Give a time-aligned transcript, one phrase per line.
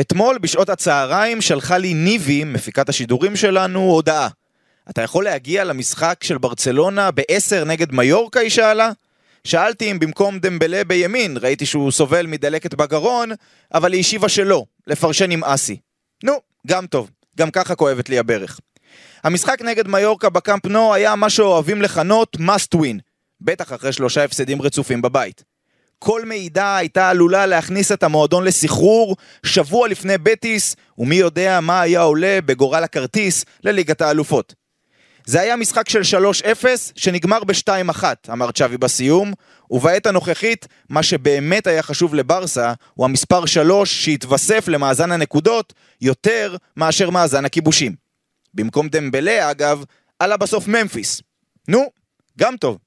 [0.00, 4.28] אתמול בשעות הצהריים שלחה לי ניבי, מפיקת השידורים שלנו, הודעה.
[4.90, 8.40] אתה יכול להגיע למשחק של ברצלונה ב-10 נגד מיורקה?
[8.40, 8.90] היא שאלה.
[9.44, 13.30] שאלתי אם במקום דמבלה בימין, ראיתי שהוא סובל מדלקת בגרון,
[13.74, 15.76] אבל היא השיבה שלא, לפרשן עם אסי.
[16.24, 16.32] נו,
[16.66, 18.60] גם טוב, גם ככה כואבת לי הברך.
[19.24, 22.98] המשחק נגד מיורקה בקאמפ נו היה מה שאוהבים לכנות must win,
[23.40, 25.53] בטח אחרי שלושה הפסדים רצופים בבית.
[26.04, 29.16] כל מידע הייתה עלולה להכניס את המועדון לסחרור
[29.46, 34.54] שבוע לפני בטיס, ומי יודע מה היה עולה בגורל הכרטיס לליגת האלופות.
[35.26, 36.00] זה היה משחק של
[36.62, 39.32] 3-0 שנגמר ב-2-1, אמר צ'אבי בסיום,
[39.70, 47.10] ובעת הנוכחית, מה שבאמת היה חשוב לברסה הוא המספר 3 שהתווסף למאזן הנקודות יותר מאשר
[47.10, 47.94] מאזן הכיבושים.
[48.54, 49.84] במקום דמבלה, אגב,
[50.18, 51.22] עלה בסוף ממפיס.
[51.68, 51.90] נו,
[52.38, 52.78] גם טוב.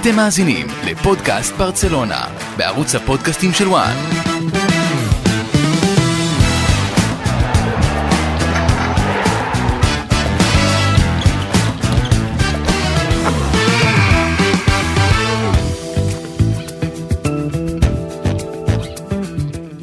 [0.00, 2.24] אתם מאזינים לפודקאסט ברצלונה,
[2.56, 3.94] בערוץ הפודקאסטים של וואן.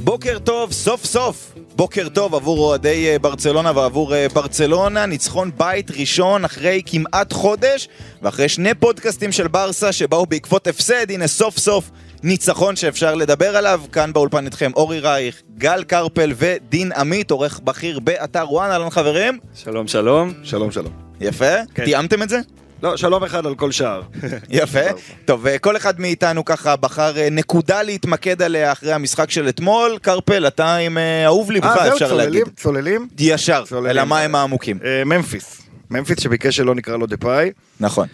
[0.03, 1.52] בוקר טוב, סוף סוף.
[1.75, 7.87] בוקר טוב עבור אוהדי אה, ברצלונה ועבור אה, ברצלונה, ניצחון בית ראשון אחרי כמעט חודש
[8.21, 11.91] ואחרי שני פודקאסטים של ברסה שבאו בעקבות הפסד, הנה סוף סוף
[12.23, 13.81] ניצחון שאפשר לדבר עליו.
[13.91, 19.39] כאן באולפן איתכם אורי רייך, גל קרפל ודין עמית, עורך בכיר באתר וואן, אהלן חברים.
[19.55, 20.33] שלום שלום.
[20.43, 20.91] שלום שלום.
[21.21, 21.85] יפה, כן.
[21.85, 22.39] תיאמתם את זה?
[22.83, 24.01] לא, שלום אחד על כל שער.
[24.49, 24.79] יפה.
[25.25, 29.97] טוב, אה, כל אחד מאיתנו ככה בחר אה, נקודה להתמקד עליה אחרי המשחק של אתמול.
[30.01, 32.31] קרפל, אתה עם אה, אהוב ליבך, אה, זהו, אפשר להגיד.
[32.55, 32.55] צוללים?
[32.55, 33.07] צוללים?
[33.19, 33.63] ישר.
[33.89, 34.79] אל המים העמוקים.
[34.85, 35.61] אה, ממפיס.
[35.91, 37.51] ממפיס שביקש שלא נקרא לו דפאי.
[37.79, 38.07] נכון.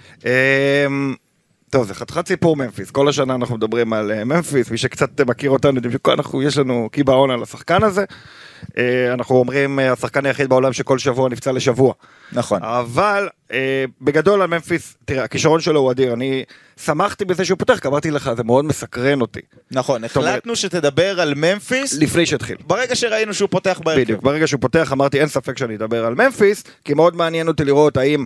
[1.70, 2.92] טוב, זה חתיכת סיפור ממפיס.
[2.92, 6.90] כל השנה אנחנו מדברים על אה, ממפיס, מי שקצת מכיר אותנו, יודעים שאנחנו, יש לנו
[6.92, 8.06] קיבעון על השחקן הזה.
[8.78, 11.94] אה, אנחנו אומרים, אה, השחקן היחיד בעולם שכל שבוע נפצע לשבוע.
[12.32, 12.64] נכון.
[12.64, 13.28] אבל
[14.02, 16.14] בגדול על ממפיס, תראה, הכישרון שלו הוא אדיר.
[16.14, 16.44] אני
[16.78, 19.40] שמחתי בזה שהוא פותח, כי אמרתי לך, זה מאוד מסקרן אותי.
[19.72, 22.58] נכון, אומרת- החלטנו שתדבר על ממפיס לפני שהתחיל.
[22.68, 24.02] ברגע שראינו שהוא פותח בהרכב.
[24.02, 27.64] בדיוק, ברגע שהוא פותח אמרתי אין ספק שאני אדבר על ממפיס, כי מאוד מעניין אותי
[27.66, 28.26] לראות האם,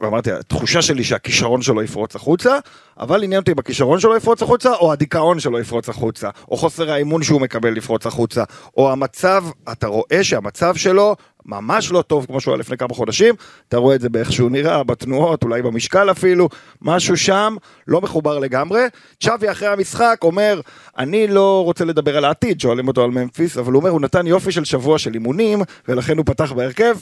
[0.00, 2.58] ואמרתי, התחושה שלי שהכישרון שלו יפרוץ החוצה,
[3.00, 6.90] אבל עניין אותי אם הכישרון שלו יפרוץ החוצה, או הדיכאון שלו יפרוץ החוצה, או חוסר
[6.90, 8.44] האמון שהוא מקבל לפרוץ החוצה,
[8.76, 13.34] או המצב, אתה רואה שהמצב שלו ממש לא טוב כמו שהוא היה לפני כמה חודשים,
[13.68, 16.48] אתה רואה את זה באיך שהוא נראה, בתנועות, אולי במשקל אפילו,
[16.82, 17.56] משהו שם
[17.88, 18.80] לא מחובר לגמרי.
[19.20, 20.60] צ'אבי אחרי המשחק אומר,
[20.98, 24.26] אני לא רוצה לדבר על העתיד, שואלים אותו על ממפיס, אבל הוא אומר, הוא נתן
[24.26, 26.96] יופי של שבוע של אימונים, ולכן הוא פתח בהרכב.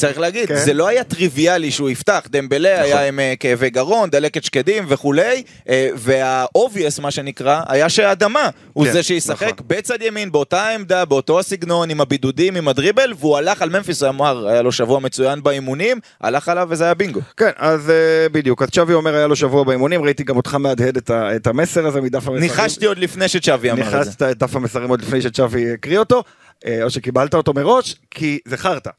[0.00, 0.56] צריך להגיד, כן.
[0.56, 5.42] זה לא היה טריוויאלי שהוא יפתח, דמבלה היה עם אה, כאבי גרון, דלקת שקדים וכולי,
[5.68, 9.66] אה, והאובייס, מה שנקרא, היה שהאדמה הוא כן, זה שישחק נכון.
[9.66, 14.08] בצד ימין, באותה עמדה, באותו הסגנון, עם הבידודים, עם הדריבל, והוא הלך על ממפיס, הוא
[14.10, 17.20] אמר, היה לו שבוע מצוין באימונים, הלך עליו וזה היה בינגו.
[17.36, 20.96] כן, אז אה, בדיוק, אז צ'אבי אומר, היה לו שבוע באימונים, ראיתי גם אותך מהדהד
[20.96, 22.40] את, ה- את המסר הזה מדף המסרים.
[22.40, 23.96] ניחשתי עוד לפני שצ'אבי אמר את זה.
[23.98, 26.22] ניחסת את דף המסרים עוד לפני שצ'אבי הקריא אותו,
[26.82, 28.90] או שקיבלת אותו מראש, כי זה חרטא.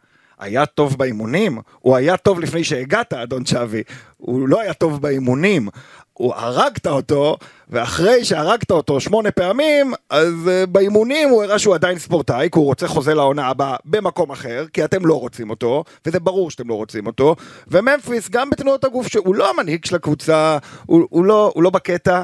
[0.42, 3.84] היה טוב באימונים, הוא היה טוב לפני שהגעת, אדון צ'אבי.
[4.18, 5.70] הוא לא היה טוב באימונים.
[6.14, 7.38] הוא הרגת אותו,
[7.70, 12.66] ואחרי שהרגת אותו שמונה פעמים, אז uh, באימונים הוא הראה שהוא עדיין ספורטאי, כי הוא
[12.66, 16.74] רוצה חוזה לעונה הבאה במקום אחר, כי אתם לא רוצים אותו, וזה ברור שאתם לא
[16.74, 17.36] רוצים אותו.
[17.68, 22.24] וממפיס, גם בתנועות הגוף, שהוא לא המנהיג של הקבוצה, הוא, הוא, לא, הוא לא בקטע,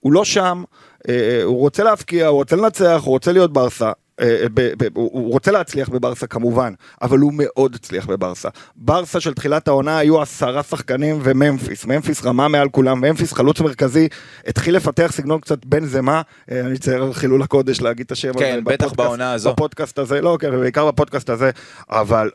[0.00, 0.64] הוא לא שם,
[1.08, 3.92] אה, הוא רוצה להבקיע, הוא רוצה לנצח, הוא רוצה להיות ברסה.
[4.20, 8.48] אה, ב- הוא רוצה להצליח בברסה כמובן, אבל הוא מאוד הצליח בברסה.
[8.76, 14.08] ברסה של תחילת העונה היו עשרה שחקנים וממפיס, ממפיס רמה מעל כולם, ממפיס חלוץ מרכזי,
[14.46, 18.60] התחיל לפתח סגנון קצת בן זמה, אה, אני על חילול הקודש להגיד את השם כן,
[18.64, 19.52] בטח בעונה הזו.
[19.52, 21.50] בפודקאסט הזה, לא, כן, בעיקר בפודקאסט הזה,
[21.90, 22.30] אבל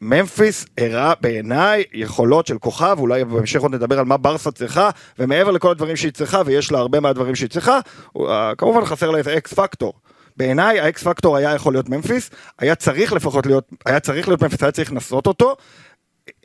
[0.00, 5.50] ממפיס הראה בעיניי יכולות של כוכב, אולי בהמשך עוד נדבר על מה ברסה צריכה, ומעבר
[5.50, 7.78] לכל הדברים שהיא צריכה, ויש לה הרבה מהדברים שהיא צריכה,
[8.16, 9.92] אה, כמובן חסר לה את ה X factor.
[10.38, 14.42] בעיניי ה X factor היה יכול להיות ממפיס, היה צריך לפחות להיות, היה צריך להיות
[14.42, 15.56] ממפיס, היה צריך לנסות אותו.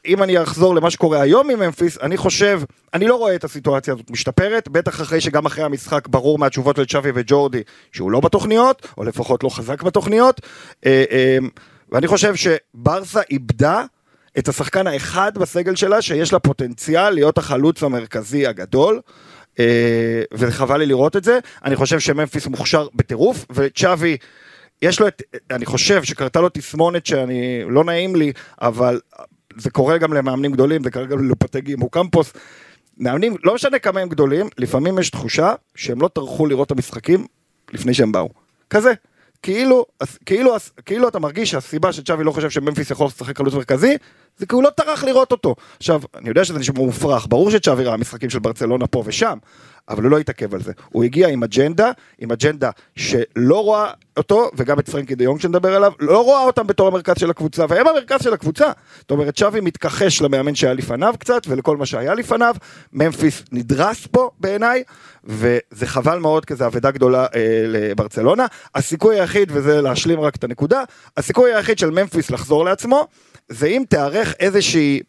[0.06, 2.62] אם אני אחזור למה שקורה היום עם ממפיס, אני חושב,
[2.94, 6.86] אני לא רואה את הסיטואציה הזאת משתפרת, בטח אחרי שגם אחרי המשחק ברור מהתשובות של
[6.86, 7.62] צ'אבי וג'ורדי
[7.92, 10.42] שהוא לא בתוכניות, או לפחות לא חזק בתוכניות,
[10.86, 11.38] אה, אה,
[11.92, 13.86] ואני חושב שברסה איבדה
[14.38, 19.01] את השחקן האחד בסגל שלה שיש לה פוטנציאל להיות החלוץ המרכזי הגדול.
[19.60, 24.18] אה, וחבל לי לראות את זה, אני חושב שממפיס מוכשר בטירוף, וצ'אבי,
[24.82, 25.22] יש לו את,
[25.52, 29.00] אני חושב שקרתה לו תסמונת שאני, לא נעים לי, אבל
[29.58, 32.34] זה קורה גם למאמנים גדולים, זה קורה גם ללופטגי מוקמפוס.
[32.98, 37.26] מאמנים, לא משנה כמה הם גדולים, לפעמים יש תחושה שהם לא טרחו לראות את המשחקים
[37.74, 38.30] לפני שהם באו.
[38.70, 38.94] כזה.
[39.44, 39.86] כאילו,
[40.25, 40.56] כאילו,
[40.86, 43.98] כאילו אתה מרגיש שהסיבה שצ'אבי לא חושב שממפיס יכול לשחק חלוץ מרכזי,
[44.38, 45.56] זה כי הוא לא טרח לראות אותו.
[45.78, 49.38] עכשיו, אני יודע שזה נשמע מופרך, ברור שצ'אבי ראה משחקים של ברצלונה פה ושם,
[49.89, 50.71] אבל הוא לא התעכב על זה.
[50.89, 55.75] הוא הגיע עם אג'נדה, עם אג'נדה שלא רואה אותו, וגם את פרנקי דה יונג שנדבר
[55.75, 58.71] עליו, לא רואה אותם בתור המרכז של הקבוצה, והם המרכז של הקבוצה.
[59.00, 62.56] זאת אומרת, צ'אבי מתכחש למאמן שהיה לפניו קצת, ולכל מה שהיה לפניו.
[62.94, 64.83] ממפיס נדרס פה בעיניי,
[65.24, 68.45] וזה חבל מאוד, כי זו אבדה גדולה אה, לברצלונה.
[68.75, 70.83] הסיכוי היחיד, וזה להשלים רק את הנקודה,
[71.18, 73.07] הסיכוי היחיד של ממפיס לחזור לעצמו,
[73.50, 75.00] זה אם תיערך איזושהי...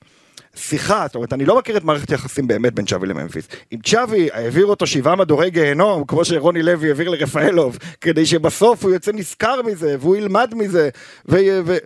[0.55, 3.49] שיחה, זאת אומרת, אני לא מכיר את מערכת היחסים באמת בין צ'אבי לממפיס.
[3.73, 8.93] אם צ'אבי העביר אותו שבעה מדורי גיהנום, כמו שרוני לוי העביר לרפאלוב, כדי שבסוף הוא
[8.93, 10.89] יוצא נשכר מזה, והוא ילמד מזה,
[11.29, 11.37] ו...
[11.65, 11.77] ו...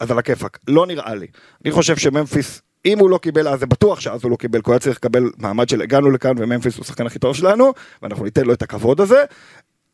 [0.00, 1.26] אז על הכיפאק, לא נראה לי.
[1.64, 4.64] אני חושב שממפיס, אם הוא לא קיבל אז, זה בטוח שאז הוא לא קיבל, כי
[4.66, 7.72] הוא היה צריך לקבל מעמד של הגענו לכאן, וממפיס הוא השחקן הכי טוב שלנו,
[8.02, 9.24] ואנחנו ניתן לו את הכבוד הזה.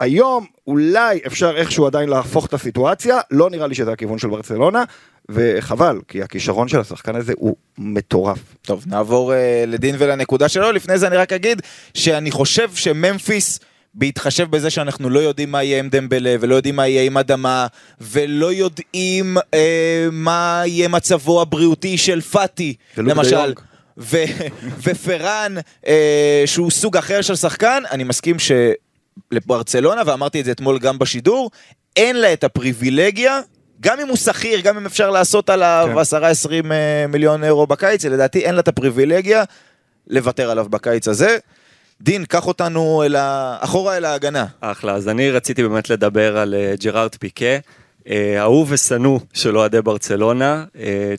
[0.00, 4.84] היום אולי אפשר איכשהו עדיין להפוך את הסיטואציה, לא נראה לי שזה הכיוון של ברצלונה,
[5.28, 8.38] וחבל, כי הכישרון של השחקן הזה הוא מטורף.
[8.62, 9.36] טוב, נעבור uh,
[9.66, 10.72] לדין ולנקודה שלו.
[10.72, 11.62] לפני זה אני רק אגיד
[11.94, 13.60] שאני חושב שממפיס,
[13.94, 17.66] בהתחשב בזה שאנחנו לא יודעים מה יהיה עם דמבלה, ולא יודעים מה יהיה עם אדמה,
[18.00, 19.56] ולא יודעים uh,
[20.12, 23.54] מה יהיה מצבו הבריאותי של פאטי, למשל.
[23.98, 24.24] ו-
[24.84, 25.54] ופרן,
[25.84, 25.88] uh,
[26.46, 28.38] שהוא סוג אחר של שחקן, אני מסכים
[29.32, 31.50] שלברצלונה, ואמרתי את זה אתמול גם בשידור,
[31.96, 33.40] אין לה את הפריבילגיה,
[33.80, 36.16] גם אם הוא שכיר, גם אם אפשר לעשות עליו כן.
[36.16, 39.44] 10-20 אה, מיליון אירו בקיץ, לדעתי אין לה את הפריבילגיה
[40.06, 41.36] לוותר עליו בקיץ הזה.
[42.00, 43.56] דין, קח אותנו אל ה...
[43.60, 44.46] אחורה אל ההגנה.
[44.60, 47.56] אחלה, אז אני רציתי באמת לדבר על אה, ג'רארד פיקה,
[48.08, 50.64] אה, אהוב ושנוא של אוהדי ברצלונה.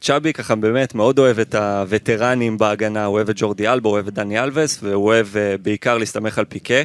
[0.01, 4.07] צ'אבי ככה באמת מאוד אוהב את הווטרנים בהגנה, הוא אוהב את ג'ורדי אלבה, הוא אוהב
[4.07, 5.27] את דני אלווס, והוא אוהב
[5.61, 6.81] בעיקר להסתמך על פיקה.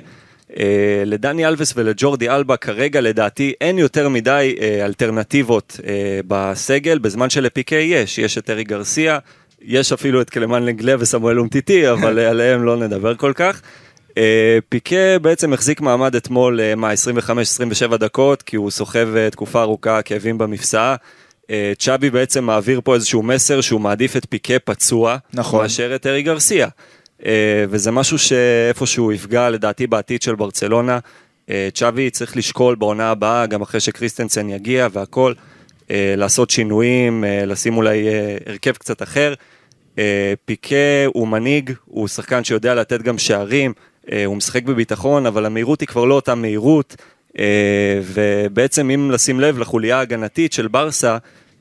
[0.59, 7.31] אה, לדני אלווס ולג'ורדי אלבה כרגע לדעתי אין יותר מדי אה, אלטרנטיבות אה, בסגל, בזמן
[7.31, 9.19] שלפיקה יש, יש את ארי גרסיה,
[9.63, 13.63] יש אפילו את קלמן לנגלה וסמואל אומטיטי, אבל עליהם לא נדבר כל כך.
[14.69, 16.93] פיקה בעצם החזיק מעמד אתמול, מה,
[17.93, 20.97] 25-27 דקות, כי הוא סוחב תקופה ארוכה כאבים במפסעה.
[21.79, 25.63] צ'אבי בעצם מעביר פה איזשהו מסר שהוא מעדיף את פיקה פצוע, נכון.
[25.63, 26.69] מאשר את ארי גרסיה.
[27.27, 30.99] אה, וזה משהו שאיפשהו יפגע לדעתי בעתיד של ברצלונה.
[31.51, 35.33] אה, צ'אבי צריך לשקול בעונה הבאה, גם אחרי שקריסטנסן יגיע והכל,
[35.91, 38.09] אה, לעשות שינויים, לשים אולי
[38.47, 39.35] הרכב קצת אחר.
[40.45, 43.73] פיקה הוא מנהיג, הוא שחקן שיודע לתת גם שערים,
[44.27, 46.97] הוא משחק בביטחון, אבל המהירות היא כבר לא אותה מהירות.
[48.03, 51.19] ובעצם אם לשים לב לחוליה ההגנתית של ברסה,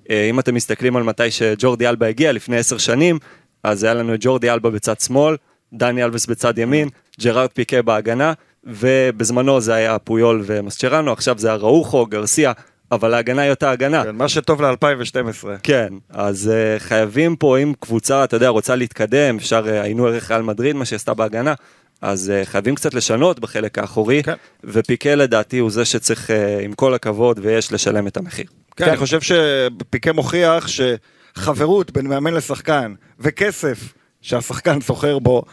[0.10, 3.20] אם אתם מסתכלים על מתי שג'ורדי אלבה הגיע לפני עשר שנים,
[3.64, 5.36] אז היה לנו את ג'ורדי אלבה בצד שמאל,
[5.74, 6.90] דני אלבס בצד ימין,
[7.22, 8.34] ג'רארד פיקה בהגנה,
[8.64, 12.52] ובזמנו זה היה פויול ומסצ'רנו, עכשיו זה הראוכו, גרסיה,
[12.92, 14.04] אבל ההגנה היא אותה הגנה.
[14.04, 15.48] כן, מה שטוב ל-2012.
[15.64, 20.32] כן, אז uh, חייבים פה, אם קבוצה, אתה יודע, רוצה להתקדם, אפשר, uh, היינו ערך
[20.32, 21.54] ריאל מדריד, מה שעשתה בהגנה,
[22.02, 24.34] אז uh, חייבים קצת לשנות בחלק האחורי, כן.
[24.64, 28.46] ופיקה לדעתי הוא זה שצריך, uh, עם כל הכבוד, ויש לשלם את המחיר.
[28.76, 35.44] כן, אני חושב שפיקה מוכיח שחברות בין מאמן לשחקן וכסף שהשחקן סוחר בו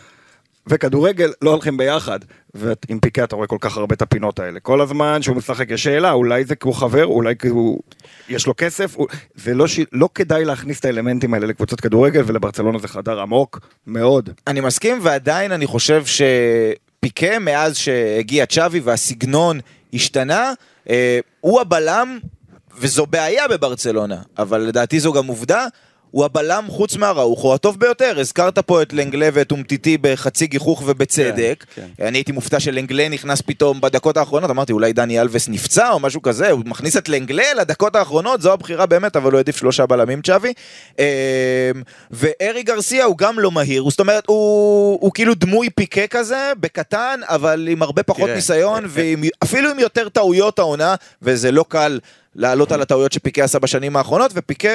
[0.66, 2.18] וכדורגל לא הולכים ביחד.
[2.54, 4.60] ועם פיקה אתה רואה כל כך הרבה את הפינות האלה.
[4.60, 7.80] כל הזמן שהוא משחק יש שאלה, אולי זה כי הוא חבר, אולי כי הוא...
[8.28, 9.08] יש לו כסף, הוא...
[9.34, 9.80] זה לא, ש...
[9.92, 14.30] לא כדאי להכניס את האלמנטים האלה לקבוצות כדורגל, ולברצלונה זה חדר עמוק מאוד.
[14.46, 19.60] אני מסכים, ועדיין אני חושב שפיקה, מאז שהגיע צ'אבי והסגנון
[19.94, 20.52] השתנה,
[20.90, 22.18] אה, הוא הבלם,
[22.78, 25.66] וזו בעיה בברצלונה, אבל לדעתי זו גם עובדה.
[26.16, 31.64] הוא הבלם חוץ מהראוכו הטוב ביותר, הזכרת פה את לנגלה ואת אומטיטי בחצי גיחוך ובצדק.
[31.74, 36.00] כן, אני הייתי מופתע שלנגלה נכנס פתאום בדקות האחרונות, אמרתי אולי דני אלווס נפצע או
[36.00, 39.86] משהו כזה, הוא מכניס את לנגלה לדקות האחרונות, זו הבחירה באמת, אבל הוא העדיף שלושה
[39.86, 40.52] בלמים צ'אבי.
[40.98, 41.04] אמ,
[42.10, 47.20] וארי גרסיה הוא גם לא מהיר, זאת אומרת, הוא, הוא כאילו דמוי פיקה כזה, בקטן,
[47.24, 51.98] אבל עם הרבה פחות תראה, ניסיון, ואפילו עם יותר טעויות העונה, וזה לא קל
[52.36, 54.68] לעלות על הטעויות שפיקה עשה בשנים האחרונות, ופיקה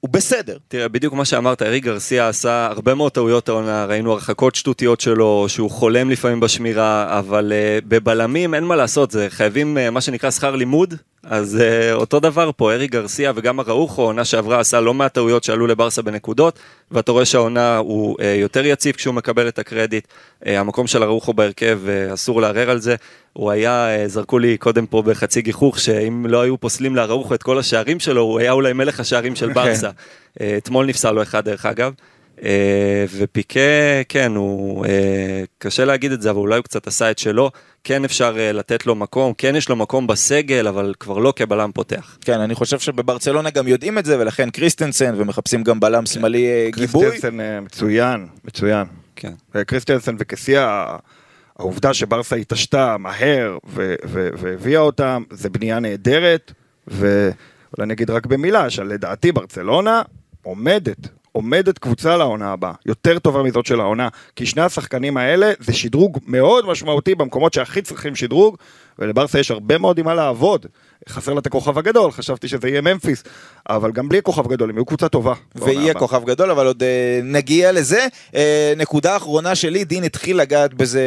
[0.00, 0.58] הוא בסדר.
[0.68, 5.44] תראה, בדיוק מה שאמרת, ארי גרסיה עשה הרבה מאוד טעויות העונה, ראינו הרחקות שטותיות שלו,
[5.48, 10.30] שהוא חולם לפעמים בשמירה, אבל uh, בבלמים אין מה לעשות, זה חייבים uh, מה שנקרא
[10.30, 14.94] שכר לימוד, אז uh, אותו דבר פה, ארי גרסיה וגם הראוכו, עונה שעברה עשה לא
[14.94, 16.58] מעט טעויות שעלו לברסה בנקודות,
[16.90, 21.34] ואתה רואה שהעונה הוא uh, יותר יציב כשהוא מקבל את הקרדיט, uh, המקום של הראוכו
[21.34, 22.96] בהרכב, uh, אסור לערער על זה,
[23.32, 27.42] הוא היה, uh, זרקו לי קודם פה בחצי גיחוך, שאם לא היו פוסלים לאראוכו את
[27.42, 29.90] כל השערים שלו, הוא היה אולי מלך השערים של ברסה.
[30.40, 31.92] אה, אתמול נפסל לו אחד דרך אגב.
[32.44, 33.60] אה, ופיקה,
[34.08, 37.50] כן, הוא, אה, קשה להגיד את זה, אבל אולי הוא קצת עשה את שלו,
[37.84, 41.70] כן אפשר אה, לתת לו מקום, כן יש לו מקום בסגל, אבל כבר לא כבלם
[41.74, 42.18] פותח.
[42.20, 46.68] כן, אני חושב שבברצלונה גם יודעים את זה, ולכן קריסטנסן, ומחפשים גם בלם שמאלי אה,
[46.72, 47.06] גיבוי.
[47.06, 48.86] קריסטנסן אה, מצוין, מצוין.
[49.16, 49.32] כן.
[49.66, 50.96] קריסטנסן וקסיה,
[51.60, 53.58] העובדה שבארסה התעשתה מהר
[54.38, 56.52] והביאה אותם, זה בנייה נהדרת,
[56.86, 57.32] ואולי
[57.80, 60.02] אני אגיד רק במילה, שלדעתי ברצלונה
[60.42, 65.72] עומדת, עומדת קבוצה לעונה הבאה, יותר טובה מזאת של העונה, כי שני השחקנים האלה זה
[65.72, 68.56] שדרוג מאוד משמעותי במקומות שהכי צריכים שדרוג,
[68.98, 70.66] ולברסה יש הרבה מאוד עם מה לעבוד.
[71.08, 73.24] חסר לה את הכוכב הגדול, חשבתי שזה יהיה ממפיס,
[73.68, 75.34] אבל גם בלי הכוכב גדול, הם יהיו קבוצה טובה.
[75.54, 75.94] ויהיה.
[75.94, 78.06] כוכב גדול, אבל עוד אה, נגיע לזה.
[78.34, 81.02] אה, נקודה אחרונה שלי, דין התחיל לגעת בזה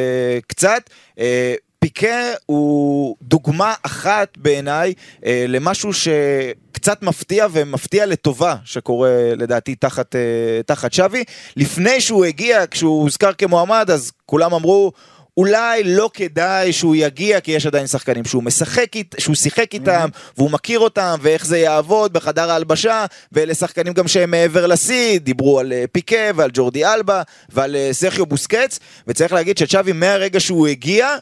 [0.48, 0.89] קצת.
[1.20, 4.93] אה, פיקה הוא דוגמה אחת בעיניי
[5.25, 11.23] אה, למשהו שקצת מפתיע ומפתיע לטובה שקורה לדעתי תחת, אה, תחת שווי.
[11.55, 14.91] לפני שהוא הגיע, כשהוא הוזכר כמועמד, אז כולם אמרו
[15.37, 20.51] אולי לא כדאי שהוא יגיע כי יש עדיין שחקנים שהוא משחק, שהוא שיחק איתם והוא
[20.51, 25.73] מכיר אותם ואיך זה יעבוד בחדר ההלבשה ואלה שחקנים גם שהם מעבר לשיא, דיברו על
[25.73, 31.15] אה, פיקה ועל ג'ורדי אלבה ועל אה, סרחיו בוסקץ וצריך להגיד שצ'אבי מהרגע שהוא הגיע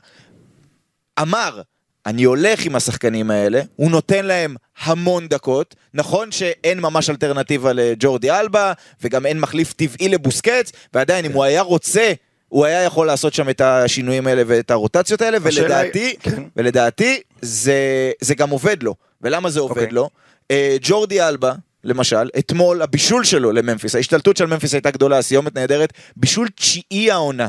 [1.22, 1.62] אמר
[2.06, 8.32] אני הולך עם השחקנים האלה, הוא נותן להם המון דקות, נכון שאין ממש אלטרנטיבה לג'ורדי
[8.32, 12.14] אלבה, וגם אין מחליף טבעי לבוסקץ, ועדיין אם הוא היה רוצה,
[12.48, 16.44] הוא היה יכול לעשות שם את השינויים האלה ואת הרוטציות האלה, ולדעתי, כן.
[16.56, 18.96] ולדעתי זה, זה גם עובד לו.
[19.22, 19.92] ולמה זה עובד אוקיי.
[19.92, 20.10] לו?
[20.52, 25.94] אה, ג'ורדי אלבה, למשל, אתמול הבישול שלו לממפיס, ההשתלטות של ממפיס הייתה גדולה, סיומת נהדרת,
[26.16, 27.48] בישול תשיעי העונה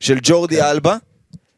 [0.00, 0.64] של ג'ורדי כן.
[0.64, 0.96] אלבה,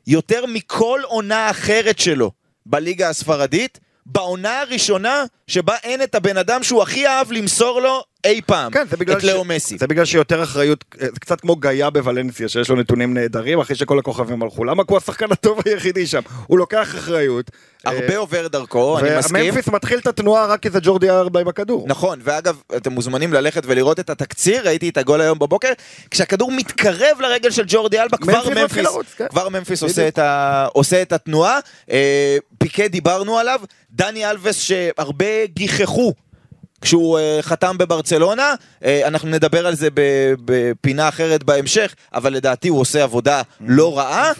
[0.06, 2.30] יותר מכל עונה אחרת שלו
[2.66, 8.40] בליגה הספרדית, בעונה הראשונה שבה אין את הבן אדם שהוא הכי אהב למסור לו אי
[8.46, 9.78] פעם, כן, את לאו מסי.
[9.78, 13.98] זה בגלל שיותר אחריות, זה קצת כמו גאיה בוולנסיה, שיש לו נתונים נהדרים, אחרי שכל
[13.98, 14.64] הכוכבים הלכו.
[14.64, 14.84] למה?
[14.84, 16.20] כי הוא השחקן הטוב היחידי שם.
[16.46, 17.50] הוא לוקח אחריות.
[17.84, 19.36] הרבה אה, עובר דרכו, אני מסכים.
[19.44, 21.84] וממפיס מתחיל את התנועה רק כי זה ג'ורדי ארבע עם הכדור.
[21.88, 25.72] נכון, ואגב, אתם מוזמנים ללכת ולראות את התקציר, ראיתי את הגול היום בבוקר,
[26.10, 29.26] כשהכדור מתקרב לרגל של ג'ורדי אלבה, כבר ממפיס כן.
[29.28, 29.82] כבר ממפיס.
[29.82, 31.58] עושה את, ה, עושה את התנועה.
[31.90, 33.60] אה, פיקה דיברנו עליו,
[33.90, 36.14] דני אלווס שהרבה גיחכו.
[36.82, 39.88] כשהוא אה, חתם בברצלונה, אה, אנחנו נדבר על זה
[40.44, 44.32] בפינה אחרת בהמשך, אבל לדעתי הוא עושה עבודה לא רעה.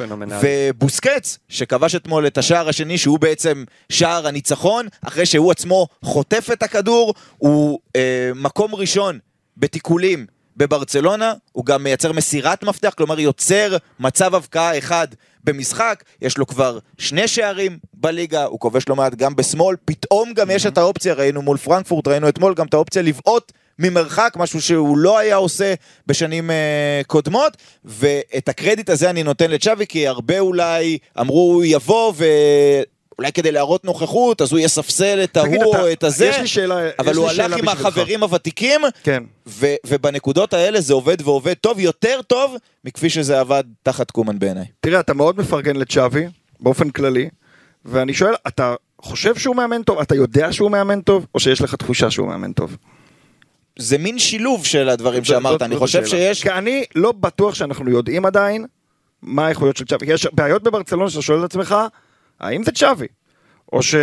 [0.43, 6.63] ובוסקץ, שכבש אתמול את השער השני, שהוא בעצם שער הניצחון, אחרי שהוא עצמו חוטף את
[6.63, 9.19] הכדור, הוא אה, מקום ראשון
[9.57, 15.09] בתיקולים בברצלונה, הוא גם מייצר מסירת מפתח, כלומר יוצר מצב הבקעה אחד
[15.45, 20.51] במשחק, יש לו כבר שני שערים בליגה, הוא כובש לא מעט גם בשמאל, פתאום גם
[20.51, 24.99] יש את האופציה, ראינו מול פרנקפורט, ראינו אתמול גם את האופציה לבעוט ממרחק, משהו שהוא
[24.99, 25.75] לא היה עושה
[26.07, 32.13] בשנים אה, קודמות, ואת הקרדיט הזה אני נותן לצ'אבי, כי הרבה אולי אמרו הוא יבוא
[32.17, 32.25] ו...
[33.23, 36.89] אולי כדי להראות נוכחות, אז הוא יספסל את ההוא או את הזה, יש לי שאלה-
[36.99, 37.69] אבל יש הוא הלך עם.
[37.69, 39.23] החברים הוותיקים, כן.
[39.47, 44.65] ו- ובנקודות האלה זה עובד ועובד טוב, יותר טוב מכפי שזה עבד תחת קומן בעיניי.
[44.81, 46.25] תראה, אתה מאוד מפרגן לצ'אבי,
[46.61, 47.29] באופן כללי,
[47.85, 49.99] ואני שואל, אתה חושב שהוא מאמן טוב?
[49.99, 51.27] אתה יודע שהוא מאמן טוב?
[51.35, 52.77] או שיש לך תחושה שהוא מאמן טוב?
[53.79, 56.07] זה מין שילוב של הדברים שאמרת, אני חושב.
[56.07, 56.43] שיש...
[56.43, 58.67] כי אני לא בטוח שאנחנו יודעים עדיין
[59.23, 60.07] מה האיכויות של צ'אבי.
[60.13, 61.75] יש בעיות בברצלונה שאתה שואל את עצמך,
[62.43, 63.07] האם זה צ'אבי?
[63.73, 63.95] או ש...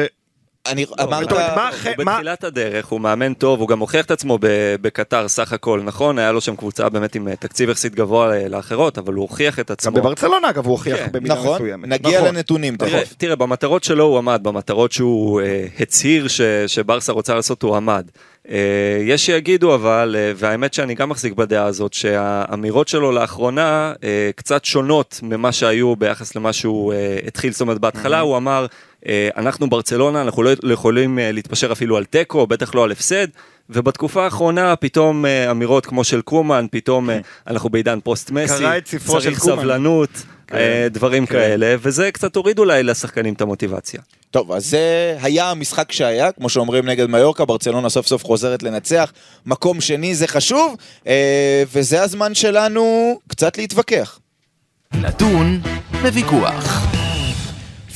[0.66, 1.32] אני לא, אמרת...
[1.34, 4.38] מה הוא מה- בתחילת הדרך, הוא מאמן טוב, הוא גם הוכיח את עצמו
[4.82, 6.20] בקטר סך הכל, נכון?
[6.20, 9.60] היה לו שם קבוצה באמת עם אה, תקציב יחסית גבוה אה, לאחרות, אבל הוא הוכיח
[9.60, 9.92] את גם עצמו.
[9.92, 11.88] בברצלונה, אגב, הוא הוכיח כן, במידה נכון, מסוימת.
[11.90, 12.36] נגיע נכון.
[12.36, 13.14] לנתונים תראה, תכף.
[13.18, 18.10] תראה, במטרות שלו הוא עמד, במטרות שהוא אה, הצהיר ש, שברסה רוצה לעשות הוא עמד.
[18.52, 24.30] אה, יש שיגידו אבל, אה, והאמת שאני גם מחזיק בדעה הזאת, שהאמירות שלו לאחרונה אה,
[24.36, 26.94] קצת שונות ממה שהיו ביחס למה שהוא
[27.28, 28.66] התחיל, זאת אומרת בהתחלה הוא אמר,
[29.38, 33.28] אנחנו ברצלונה, אנחנו לא יכולים להתפשר אפילו על תיקו, בטח לא על הפסד.
[33.70, 38.88] ובתקופה האחרונה פתאום אמירות כמו של קומן, פתאום אה, אנחנו בעידן פוסט מסי, קרא את
[38.88, 39.56] ספרו של צריך קומן.
[39.56, 40.39] סבלנות, כן, אה,
[40.92, 41.34] דברים כן.
[41.34, 44.02] כאלה, וזה קצת הוריד אולי לשחקנים את המוטיבציה.
[44.32, 49.14] טוב, אז זה היה המשחק שהיה, כמו שאומרים נגד מיורקה, ברצלונה סוף סוף חוזרת לנצח,
[49.46, 50.76] מקום שני זה חשוב,
[51.08, 54.20] אה, וזה הזמן שלנו קצת להתווכח.
[54.94, 55.62] נתון
[56.04, 56.86] לוויכוח.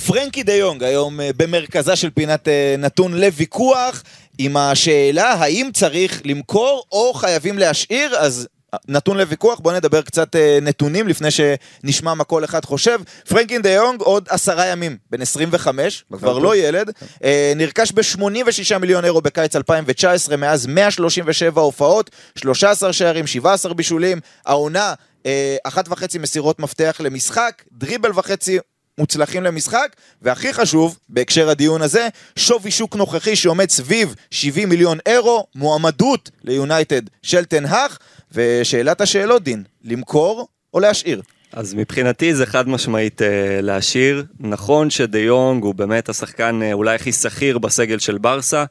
[0.05, 4.03] פרנקי דה יונג היום אה, במרכזה של פינת אה, נתון לוויכוח
[4.37, 8.52] עם השאלה האם צריך למכור או חייבים להשאיר, אז אה,
[8.87, 12.99] נתון לוויכוח, בואו נדבר קצת אה, נתונים לפני שנשמע מה כל אחד חושב.
[13.29, 16.43] פרנקין דה יונג עוד עשרה ימים, בן 25, כבר טוב.
[16.43, 16.91] לא ילד,
[17.23, 24.93] אה, נרכש ב-86 מיליון אירו בקיץ 2019, מאז 137 הופעות, 13 שערים, 17 בישולים, העונה,
[25.25, 28.59] אה, אחת וחצי מסירות מפתח למשחק, דריבל וחצי
[28.97, 35.45] מוצלחים למשחק, והכי חשוב, בהקשר הדיון הזה, שווי שוק נוכחי שעומד סביב 70 מיליון אירו,
[35.55, 37.97] מועמדות ליונייטד של תנהך,
[38.33, 41.21] ושאלת השאלות, דין, למכור או להשאיר?
[41.53, 44.25] אז מבחינתי זה חד משמעית אה, להשאיר.
[44.39, 48.65] נכון שדה יונג הוא באמת השחקן אה, אולי הכי שכיר בסגל של ברסה.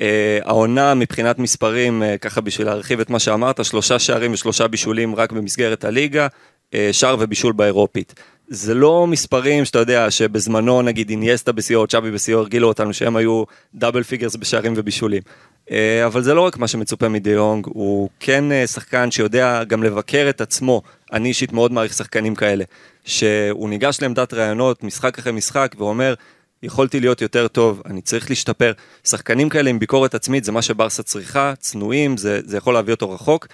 [0.00, 5.14] אה, העונה מבחינת מספרים, אה, ככה בשביל להרחיב את מה שאמרת, שלושה שערים ושלושה בישולים
[5.14, 6.26] רק במסגרת הליגה,
[6.74, 8.14] אה, שער ובישול באירופית.
[8.48, 13.44] זה לא מספרים שאתה יודע שבזמנו נגיד אינייסטה בשיאו, צ'אבי בשיאו הרגילו אותנו שהם היו
[13.74, 15.22] double figures בשערים ובישולים.
[15.70, 19.82] אה, אבל זה לא רק מה שמצופה מדה יונג, הוא כן אה, שחקן שיודע גם
[19.82, 20.82] לבקר את עצמו.
[21.12, 22.64] אני אישית מאוד מעריך שחקנים כאלה.
[23.04, 26.14] שהוא ניגש לעמדת ראיונות משחק אחרי משחק ואומר,
[26.62, 28.72] יכולתי להיות יותר טוב, אני צריך להשתפר.
[29.04, 33.10] שחקנים כאלה עם ביקורת עצמית זה מה שברסה צריכה, צנועים, זה, זה יכול להביא אותו
[33.10, 33.46] רחוק.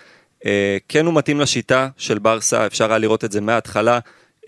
[0.47, 3.99] אה, כן הוא מתאים לשיטה של ברסה, אפשר היה לראות את זה מההתחלה.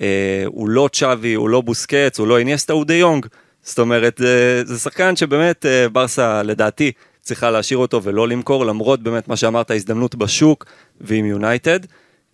[0.03, 0.07] אה,
[0.47, 3.27] הוא לא צ'אבי, הוא לא בוסקץ, הוא לא איניאסטה, הוא דה יונג.
[3.63, 9.03] זאת אומרת, זה, זה שחקן שבאמת אה, ברסה לדעתי צריכה להשאיר אותו ולא למכור, למרות
[9.03, 10.67] באמת מה שאמרת, ההזדמנות בשוק
[11.01, 11.81] ועם יונייטד.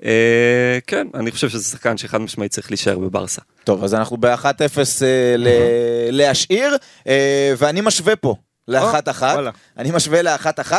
[0.05, 3.43] אה, כן, אני חושב שזה שחקן שחד משמעית צריך להישאר בברסה.
[3.65, 4.45] טוב, אז אנחנו ב-1-0
[5.03, 5.49] אה, ל-
[6.11, 8.35] להשאיר, אה, ואני משווה פה
[8.69, 9.23] ל-1-1.
[9.23, 9.51] וואלה.
[9.79, 10.73] אני משווה ל-1-1.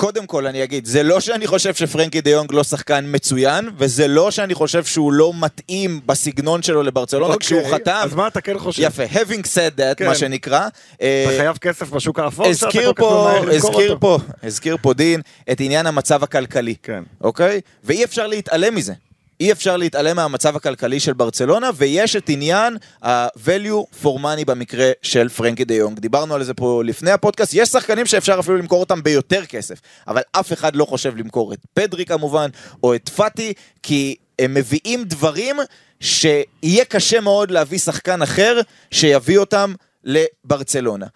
[0.00, 4.08] קודם כל אני אגיד, זה לא שאני חושב שפרנקי דה יונג לא שחקן מצוין, וזה
[4.08, 8.00] לא שאני חושב שהוא לא מתאים בסגנון שלו לברצלונה כשהוא אוקיי, חתם.
[8.02, 8.82] אז מה אתה כן חושב?
[8.82, 10.06] יפה, having said that, כן.
[10.06, 10.68] מה שנקרא.
[11.02, 12.52] אה, אתה חייב כסף בשוק האפור?
[12.52, 14.00] שאתה הזכיר כל כך לא פה, ממהר למכור הזכיר אותו?
[14.00, 15.20] פה, הזכיר פה דין
[15.52, 16.74] את עניין המצב הכלכלי.
[16.82, 17.02] כן.
[17.20, 17.60] אוקיי?
[17.84, 18.92] ואי אפשר להתעלם מזה.
[19.40, 25.28] אי אפשר להתעלם מהמצב הכלכלי של ברצלונה, ויש את עניין ה-value for money במקרה של
[25.28, 25.98] פרנקי דה יונג.
[25.98, 30.22] דיברנו על זה פה לפני הפודקאסט, יש שחקנים שאפשר אפילו למכור אותם ביותר כסף, אבל
[30.32, 32.50] אף אחד לא חושב למכור את פדרי כמובן,
[32.82, 33.52] או את פאטי,
[33.82, 35.56] כי הם מביאים דברים
[36.00, 39.74] שיהיה קשה מאוד להביא שחקן אחר שיביא אותם
[40.04, 41.06] לברצלונה.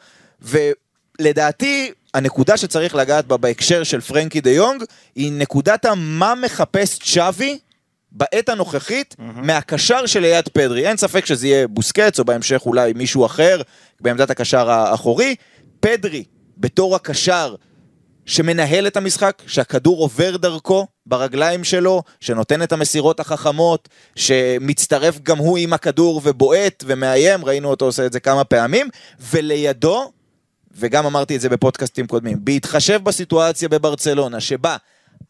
[0.42, 7.58] ולדעתי, הנקודה שצריך לגעת בה בהקשר של פרנקי דה יונג, היא נקודת המה מחפש צ'אבי
[8.12, 10.88] בעת הנוכחית מהקשר שליד פדרי.
[10.88, 13.60] אין ספק שזה יהיה בוסקץ, או בהמשך אולי מישהו אחר,
[14.00, 15.34] בעמדת הקשר האחורי.
[15.80, 16.24] פדרי,
[16.56, 17.54] בתור הקשר
[18.26, 25.58] שמנהל את המשחק, שהכדור עובר דרכו ברגליים שלו, שנותן את המסירות החכמות, שמצטרף גם הוא
[25.58, 28.88] עם הכדור ובועט ומאיים, ראינו אותו עושה את זה כמה פעמים,
[29.20, 30.12] ולידו,
[30.74, 34.76] וגם אמרתי את זה בפודקאסטים קודמים, בהתחשב בסיטואציה בברצלונה, שבה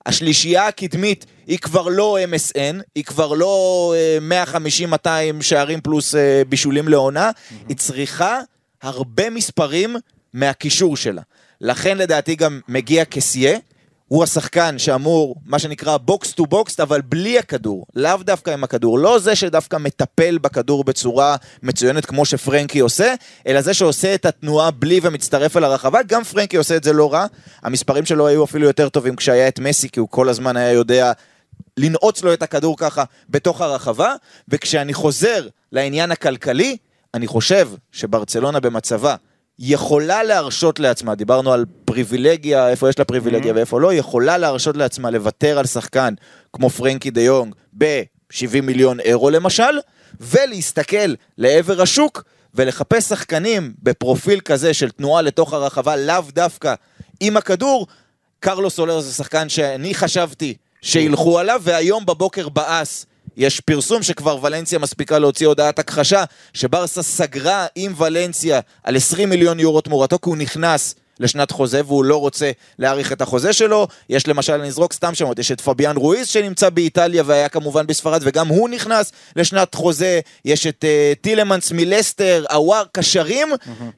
[0.07, 3.95] השלישייה הקדמית היא כבר לא MSN, היא כבר לא
[4.31, 4.45] אה,
[5.05, 7.31] 150-200 שערים פלוס אה, בישולים לעונה,
[7.69, 8.41] היא צריכה
[8.83, 9.97] הרבה מספרים
[10.33, 11.23] מהקישור שלה.
[11.61, 13.59] לכן לדעתי גם מגיע קסיה,
[14.11, 18.99] הוא השחקן שאמור, מה שנקרא box to box, אבל בלי הכדור, לאו דווקא עם הכדור,
[18.99, 23.15] לא זה שדווקא מטפל בכדור בצורה מצוינת כמו שפרנקי עושה,
[23.47, 27.13] אלא זה שעושה את התנועה בלי ומצטרף אל הרחבה, גם פרנקי עושה את זה לא
[27.13, 27.27] רע,
[27.63, 31.13] המספרים שלו היו אפילו יותר טובים כשהיה את מסי, כי הוא כל הזמן היה יודע
[31.77, 34.15] לנעוץ לו את הכדור ככה בתוך הרחבה,
[34.49, 36.77] וכשאני חוזר לעניין הכלכלי,
[37.15, 39.15] אני חושב שברצלונה במצבה
[39.61, 45.11] יכולה להרשות לעצמה, דיברנו על פריבילגיה, איפה יש לה פריבילגיה ואיפה לא, יכולה להרשות לעצמה
[45.11, 46.15] לוותר על שחקן
[46.53, 49.79] כמו פרנקי דה יונג ב-70 מיליון אירו למשל,
[50.21, 56.75] ולהסתכל לעבר השוק ולחפש שחקנים בפרופיל כזה של תנועה לתוך הרחבה, לאו דווקא
[57.21, 57.87] עם הכדור.
[58.41, 64.79] קרלוס סולר זה שחקן שאני חשבתי שילכו עליו, והיום בבוקר באס יש פרסום שכבר ולנסיה
[64.79, 70.37] מספיקה להוציא הודעת הכחשה, שברסה סגרה עם ולנסיה על 20 מיליון יורו תמורתו, כי הוא
[70.37, 73.87] נכנס לשנת חוזה והוא לא רוצה להאריך את החוזה שלו.
[74.09, 78.21] יש למשל, אני אזרוק סתם שמות, יש את פביאן רואיז שנמצא באיטליה והיה כמובן בספרד,
[78.25, 80.21] וגם הוא נכנס לשנת חוזה.
[80.45, 83.49] יש את uh, טילמנס מלסטר, עוואר, קשרים,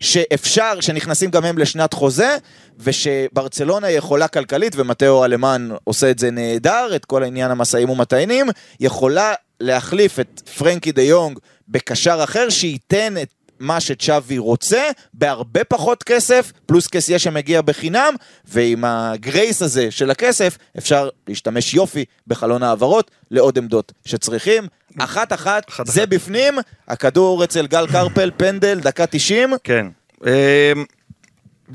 [0.01, 2.37] שאפשר, שנכנסים גם הם לשנת חוזה,
[2.79, 8.47] ושברצלונה יכולה כלכלית, ומטאו אלמן עושה את זה נהדר, את כל העניין המשאים ומתיינים,
[8.81, 13.29] יכולה להחליף את פרנקי דה יונג בקשר אחר, שייתן את
[13.63, 20.59] מה שצ'אבי רוצה, בהרבה פחות כסף, פלוס כסייה שמגיע בחינם, ועם הגרייס הזה של הכסף,
[20.79, 24.67] אפשר להשתמש יופי בחלון העברות לעוד עמדות שצריכים.
[24.99, 26.09] אחת אחת, אחת זה אחת.
[26.09, 26.55] בפנים,
[26.89, 29.53] הכדור אצל גל קרפל, פנדל, דקה 90.
[29.65, 29.87] כן.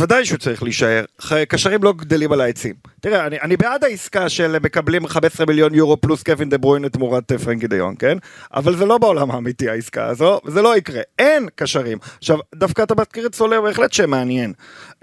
[0.01, 1.05] ודאי שהוא צריך להישאר,
[1.47, 2.73] קשרים לא גדלים על העצים.
[3.01, 7.31] תראה, אני, אני בעד העסקה של מקבלים 15 מיליון יורו פלוס קווין דה ברוינה תמורת
[7.31, 8.17] אה, פרנקי דה יונג, כן?
[8.53, 11.01] אבל זה לא בעולם האמיתי העסקה הזו, וזה לא יקרה.
[11.19, 11.97] אין קשרים.
[12.17, 14.53] עכשיו, דווקא אתה מזכיר את סולר בהחלט שמעניין.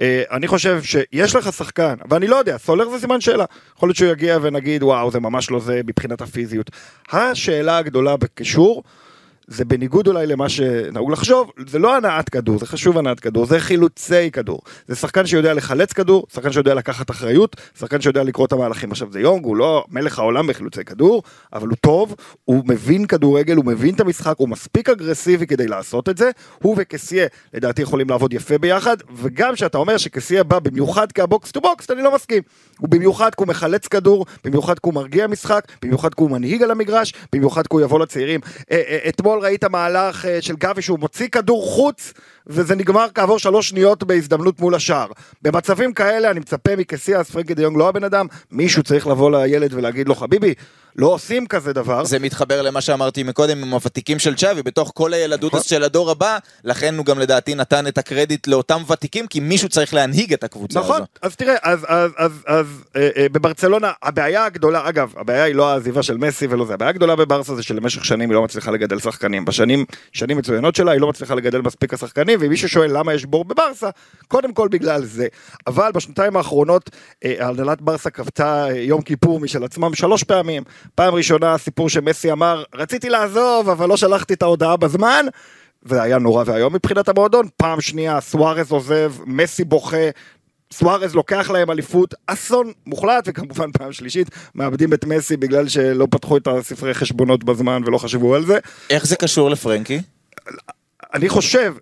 [0.00, 3.44] אה, אני חושב שיש לך שחקן, ואני לא יודע, סולר זה סימן שאלה.
[3.76, 6.70] יכול להיות שהוא יגיע ונגיד, וואו, זה ממש לא זה מבחינת הפיזיות.
[7.12, 8.83] השאלה הגדולה בקישור,
[9.46, 13.61] זה בניגוד אולי למה שנהוג לחשוב, זה לא הנעת כדור, זה חשוב הנעת כדור, זה
[13.61, 14.61] חילוצי כדור.
[14.88, 18.90] זה שחקן שיודע לחלץ כדור, שחקן שיודע לקחת אחריות, שחקן שיודע לקרוא את המהלכים.
[18.90, 23.57] עכשיו דה יונג, הוא לא מלך העולם בחילוצי כדור, אבל הוא טוב, הוא מבין כדורגל,
[23.57, 26.30] הוא מבין את המשחק, הוא מספיק אגרסיבי כדי לעשות את זה.
[26.62, 31.53] הוא וקסיה לדעתי יכולים לעבוד יפה ביחד, וגם שאתה אומר שקסיה בא במיוחד כה box
[31.53, 32.42] to box, אני לא מסכים.
[32.78, 36.62] הוא במיוחד כי הוא מחלץ כדור, במיוחד כי הוא מרגיע משחק, במיוחד כי הוא מנהיג
[36.62, 38.40] על המגרש, במיוחד כי הוא יבוא לצעירים.
[38.70, 38.98] אה, אה,
[39.35, 42.12] אתמול ראית מהלך אה, של גבי שהוא מוציא כדור חוץ,
[42.46, 45.07] וזה נגמר כעבור שלוש שניות בהזדמנות מול השער.
[45.42, 50.09] במצבים כאלה אני מצפה מקסיאס, פרנקי דיונג לא הבן אדם, מישהו צריך לבוא לילד ולהגיד
[50.09, 50.54] לו חביבי,
[50.96, 52.04] לא עושים כזה דבר.
[52.04, 55.64] זה מתחבר למה שאמרתי מקודם עם הוותיקים של צ'אבי, בתוך כל הילדות נכון.
[55.64, 59.94] של הדור הבא, לכן הוא גם לדעתי נתן את הקרדיט לאותם ותיקים, כי מישהו צריך
[59.94, 61.04] להנהיג את הקבוצה נכון, הזו.
[61.22, 65.70] אז תראה, אז, אז, אז, אז אה, אה, בברצלונה הבעיה הגדולה, אגב, הבעיה היא לא
[65.70, 68.98] העזיבה של מסי ולא זה, הבעיה הגדולה בברסה זה שלמשך שנים היא לא מצליחה לגדל
[68.98, 69.44] שחקנים.
[69.44, 73.25] בשנים, שנים מצוינות שלה היא לא מצליחה לגדל מספיק השחקנים, ואם מישהו שואל למה יש
[73.25, 73.90] בור בברסה,
[74.29, 75.27] קודם כל בגלל זה.
[75.66, 76.90] אבל בשנתיים האחרונות
[77.25, 80.62] אה, הנהלת ברסה קבצה אה, יום כיפור משל עצמם שלוש פעמים.
[80.94, 85.27] פעם ראשונה הסיפור שמסי אמר, רציתי לעזוב אבל לא שלחתי את ההודעה בזמן.
[85.85, 90.11] זה היה נורא ואיום מבחינת המועדון, פעם שנייה סוארז עוזב, מסי בוכה,
[90.73, 96.37] סוארז לוקח להם אליפות, אסון מוחלט, וכמובן פעם שלישית מאבדים את מסי בגלל שלא פתחו
[96.37, 98.59] את הספרי חשבונות בזמן ולא חשבו על זה.
[98.90, 100.01] איך זה קשור לפרנקי?
[101.14, 101.74] אני חושב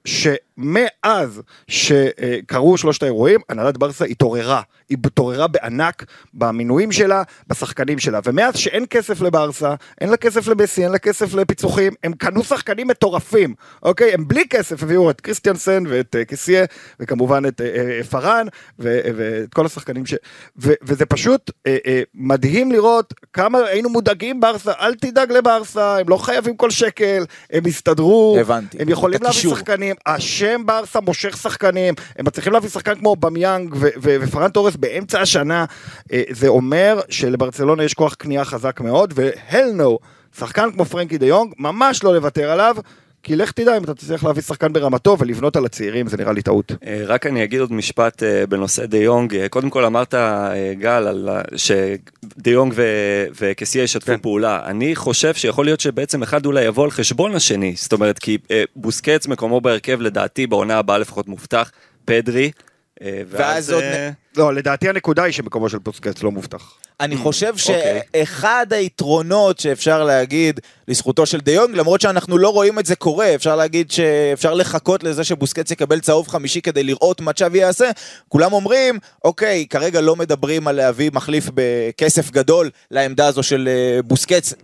[0.60, 4.62] שמאז שקרו שלושת האירועים, הנהלת ברסה התעוררה.
[4.88, 8.20] היא התעוררה בענק במינויים שלה, בשחקנים שלה.
[8.24, 12.88] ומאז שאין כסף לברסה, אין לה כסף למסי, אין לה כסף לפיצוחים, הם קנו שחקנים
[12.88, 14.14] מטורפים, אוקיי?
[14.14, 16.64] הם בלי כסף הביאו את קריסטיאנסן ואת uh, קסיה,
[17.00, 18.46] וכמובן את uh, פארן,
[18.78, 20.14] ו- ואת כל השחקנים ש...
[20.58, 21.50] ו- וזה פשוט
[22.14, 27.66] מדהים לראות כמה היינו מודאגים ברסה, אל תדאג לברסה, הם לא חייבים כל שקל, הם
[27.66, 28.78] יסתדרו, הבנתי.
[28.80, 29.40] הם יכולים להביא.
[29.40, 29.96] שחקנים,
[30.42, 35.20] השם ברסה מושך שחקנים, הם מצליחים להביא שחקן כמו במיאנג ו- ו- ופרן תורס באמצע
[35.20, 35.64] השנה,
[36.12, 40.06] אה, זה אומר שלברצלונה יש כוח קנייה חזק מאוד, ו-hell no,
[40.38, 42.76] שחקן כמו פרנקי דה יונג, ממש לא לוותר עליו.
[43.22, 46.42] כי לך תדע אם אתה תצטרך להביא שחקן ברמתו ולבנות על הצעירים, זה נראה לי
[46.42, 46.72] טעות.
[46.86, 49.34] אה, רק אני אגיד עוד משפט אה, בנושא דה יונג.
[49.34, 50.14] אה, קודם כל אמרת,
[50.72, 54.18] גל, שדה יונג ו- וקסיה ישתפו כן.
[54.18, 54.60] פעולה.
[54.66, 57.74] אני חושב שיכול להיות שבעצם אחד אולי יבוא על חשבון השני.
[57.76, 58.38] זאת אומרת, כי
[58.76, 61.70] בוסקץ מקומו בהרכב לדעתי בעונה הבאה לפחות מובטח,
[62.04, 62.50] פדרי.
[63.02, 66.74] אה, ואז עוד אה, לא, לדעתי הנקודה היא שמקומו של פוסקץ לא מובטח.
[67.00, 68.00] אני חושב אוקיי.
[68.14, 73.56] שאחד היתרונות שאפשר להגיד לזכותו של דיונג, למרות שאנחנו לא רואים את זה קורה, אפשר
[73.56, 77.90] להגיד שאפשר לחכות לזה שבוסקץ יקבל צהוב חמישי כדי לראות מה צ'אבי יעשה,
[78.28, 84.02] כולם אומרים, אוקיי, כרגע לא מדברים על להביא מחליף בכסף גדול לעמדה הזו של אה,
[84.02, 84.54] בוסקץ.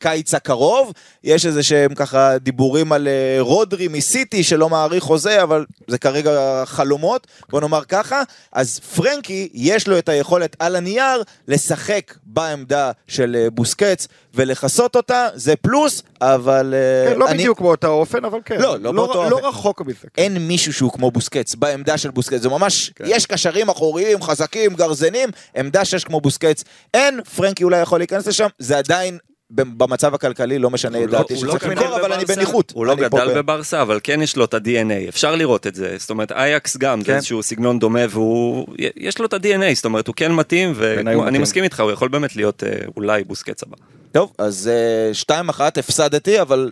[0.00, 0.92] לקיץ הקרוב,
[1.24, 6.62] יש איזה שהם ככה דיבורים על אה, רודרי מסיטי שלא מעריך חוזה, אבל זה כרגע
[6.66, 13.36] חלומות, בוא נאמר ככה, אז פרנקי יש לו את היכולת על הנייר לשחק בעמדה של
[13.40, 17.38] אה, בוסקץ ולכסות אותה, זה פלוס, אבל אה, כן, לא אני...
[17.38, 18.60] בדיוק באותו אופן, אבל כן.
[18.60, 19.48] לא, לא באותו לא אופן.
[19.48, 19.94] רחוק מזה.
[20.00, 20.22] כן.
[20.22, 23.04] אין מישהו שהוא כמו בוסקץ, בעמדה של בוסקץ, זה ממש, כן.
[23.06, 28.48] יש קשרים אחוריים, חזקים, גרזנים, עמדה שיש כמו בוסקץ, אין, פרנקי אולי יכול להיכנס לשם,
[28.58, 29.18] זה עדיין
[29.50, 32.72] במצב הכלכלי לא משנה את לא- דעתי לא שצריך למכור, אבל אני בניחות.
[32.74, 35.94] הוא לא גדל בברסה, אבל כן יש לו את ה-DNA, אפשר לראות את זה.
[35.98, 37.16] זאת אומרת, אייקס גם, זה כן.
[37.16, 41.38] איזשהו סגנון דומה, והוא, יש לו את ה-DNA, זאת אומרת, הוא כן מתאים, ואני.
[41.38, 43.76] מסכים איתך, הוא יכול באמת להיות אה, אולי בוסקץ הבא.
[44.12, 46.70] טוב, אז אה, שתיים אחת הפסדתי, אבל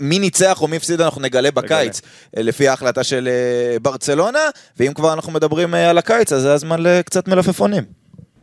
[0.00, 2.00] מי ניצח או מי הפסיד אנחנו נגלה בקיץ,
[2.36, 4.38] אה, לפי ההחלטה של אה, ברצלונה,
[4.78, 7.84] ואם כבר אנחנו מדברים אה, על הקיץ, אז זה הזמן לקצת מלפפונים.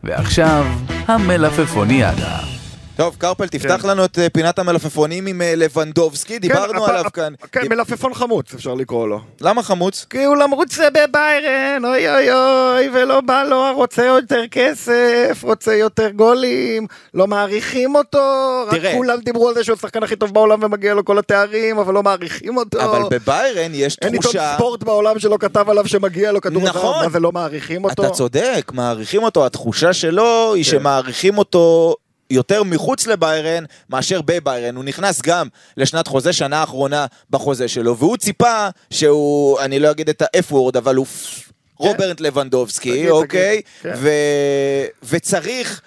[0.04, 0.65] ועכשיו,
[1.08, 2.61] המלפפוניאדה.
[3.01, 7.33] טוב, קרפל, תפתח לנו את אה, פינת המלפפונים עם אה, לבנדובסקי, דיברנו הפ- עליו כאן.
[7.51, 9.19] כן, דיב- מלפפון חמוץ אפשר לקרוא לו.
[9.41, 10.05] למה חמוץ?
[10.09, 15.73] כי הוא למרות זה בביירן, אוי אוי אוי, ולא בא לו, רוצה יותר כסף, רוצה
[15.75, 18.19] יותר גולים, לא מעריכים אותו,
[18.67, 18.93] רק תראה.
[18.93, 22.03] כולם דיברו על זה שהוא השחקן הכי טוב בעולם ומגיע לו כל התארים, אבל לא
[22.03, 22.81] מעריכים אותו.
[22.83, 24.53] אבל בביירן יש אין עיתון תחושה...
[24.55, 26.89] ספורט בעולם שלא כתב עליו שמגיע לו כדור נכון.
[26.93, 28.03] הזהב, מה זה לא מעריכים אותו?
[28.05, 31.95] אתה צודק, מעריכים אותו, התחושה שלו היא שמעריכים אותו
[32.31, 34.75] יותר מחוץ לביירן מאשר בביירן.
[34.75, 40.09] הוא נכנס גם לשנת חוזה, שנה האחרונה בחוזה שלו, והוא ציפה שהוא, אני לא אגיד
[40.09, 43.61] את ה-F word, אבל הוא פ- רוברט לבנדובסקי, תגיד, אוקיי?
[43.61, 43.99] תגיד, כן.
[44.01, 45.81] ו- וצריך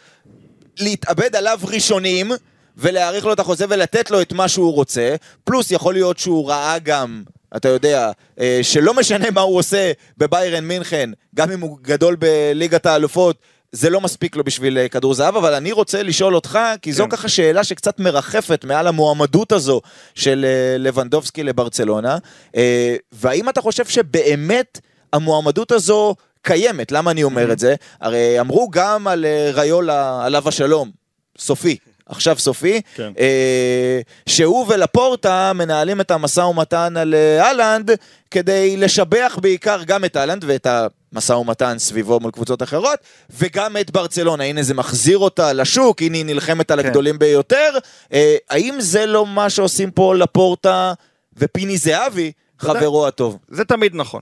[0.78, 2.33] להתאבד עליו ראשונים.
[2.76, 6.78] ולהאריך לו את החוזה ולתת לו את מה שהוא רוצה, פלוס יכול להיות שהוא ראה
[6.78, 7.22] גם,
[7.57, 12.87] אתה יודע, אה, שלא משנה מה הוא עושה בביירן מינכן, גם אם הוא גדול בליגת
[12.87, 13.37] האלופות,
[13.75, 17.05] זה לא מספיק לו בשביל אה, כדור זהב, אבל אני רוצה לשאול אותך, כי זו
[17.05, 17.11] כן.
[17.11, 19.81] ככה שאלה שקצת מרחפת מעל המועמדות הזו
[20.15, 22.19] של אה, לבנדובסקי לברצלונה,
[22.57, 24.81] אה, והאם אתה חושב שבאמת
[25.13, 26.93] המועמדות הזו קיימת?
[26.93, 27.75] למה אני אומר את זה?
[28.01, 30.91] הרי אמרו גם על ריולה, עליו השלום,
[31.39, 31.77] סופי.
[32.07, 33.12] עכשיו סופי, כן.
[33.19, 37.90] אה, שהוא ולפורטה מנהלים את המשא ומתן על אה, אהלנד
[38.31, 40.67] כדי לשבח בעיקר גם את אהלנד ואת
[41.12, 42.99] המשא ומתן סביבו מול קבוצות אחרות
[43.31, 46.88] וגם את ברצלונה, הנה זה מחזיר אותה לשוק, הנה היא נלחמת על כן.
[46.88, 47.79] הגדולים ביותר,
[48.12, 50.93] אה, האם זה לא מה שעושים פה לפורטה
[51.37, 52.33] ופיני זהבי.
[52.59, 53.38] חברו הטוב?
[53.49, 54.21] זה תמיד נכון.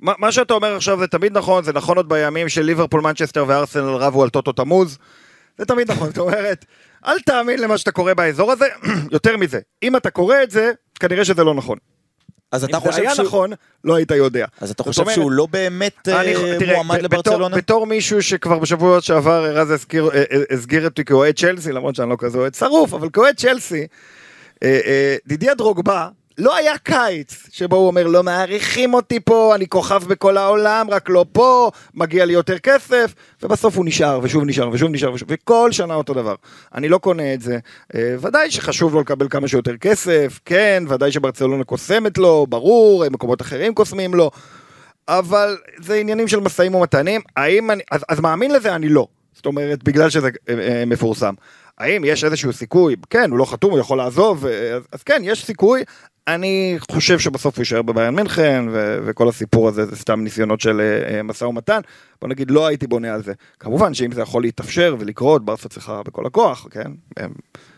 [0.00, 3.44] מה מה שאתה אומר עכשיו זה תמיד נכון, זה נכון עוד בימים של ליברפול, מנצ'סטר
[3.48, 4.98] וארסנל רבו על טוטו תמוז.
[5.58, 6.64] זה תמיד נכון, זאת אומרת,
[7.06, 8.66] אל תאמין למה שאתה קורא באזור הזה,
[9.12, 11.78] יותר מזה, אם אתה קורא את זה, כנראה שזה לא נכון.
[12.52, 13.26] אז אתה אם זה חושב היה שהוא...
[13.26, 13.50] נכון,
[13.84, 14.46] לא היית יודע.
[14.60, 16.22] אז אתה חושב אומרת, שהוא לא באמת אה,
[16.58, 17.48] תראה, מועמד ב- לברצלונה?
[17.48, 21.94] בתור, בתור מישהו שכבר בשבוע שעבר רז הזכיר, אה, אה, הזכיר אותי כאוהד צ'לסי, למרות
[21.94, 23.86] שאני לא כזה אוהד שרוף, אבל כאוהד צ'לסי,
[24.62, 26.08] אה, אה, דידיה דרוגבה,
[26.38, 31.08] לא היה קיץ שבו הוא אומר לא מעריכים אותי פה, אני כוכב בכל העולם, רק
[31.08, 35.72] לא פה, מגיע לי יותר כסף, ובסוף הוא נשאר, ושוב נשאר, ושוב נשאר, ושוב, וכל
[35.72, 36.34] שנה אותו דבר.
[36.74, 37.58] אני לא קונה את זה.
[37.94, 43.42] אה, ודאי שחשוב לו לקבל כמה שיותר כסף, כן, ודאי שברצלונה קוסמת לו, ברור, מקומות
[43.42, 44.30] אחרים קוסמים לו.
[45.08, 49.46] אבל זה עניינים של משאים ומתנים, האם אני, אז, אז מאמין לזה אני לא, זאת
[49.46, 51.34] אומרת בגלל שזה אה, אה, מפורסם.
[51.82, 55.22] האם יש איזשהו סיכוי, כן, הוא לא חתום, הוא יכול לעזוב, אה, אז, אז כן,
[55.24, 55.82] יש סיכוי,
[56.28, 60.80] אני חושב שבסוף הוא יישאר בביין מינכן, ו- וכל הסיפור הזה זה סתם ניסיונות של
[60.80, 61.80] אה, משא ומתן,
[62.20, 63.32] בוא נגיד לא הייתי בונה על זה.
[63.60, 67.26] כמובן שאם זה יכול להתאפשר ולקרות, ברסה צריכה בכל הכוח, כן, אה,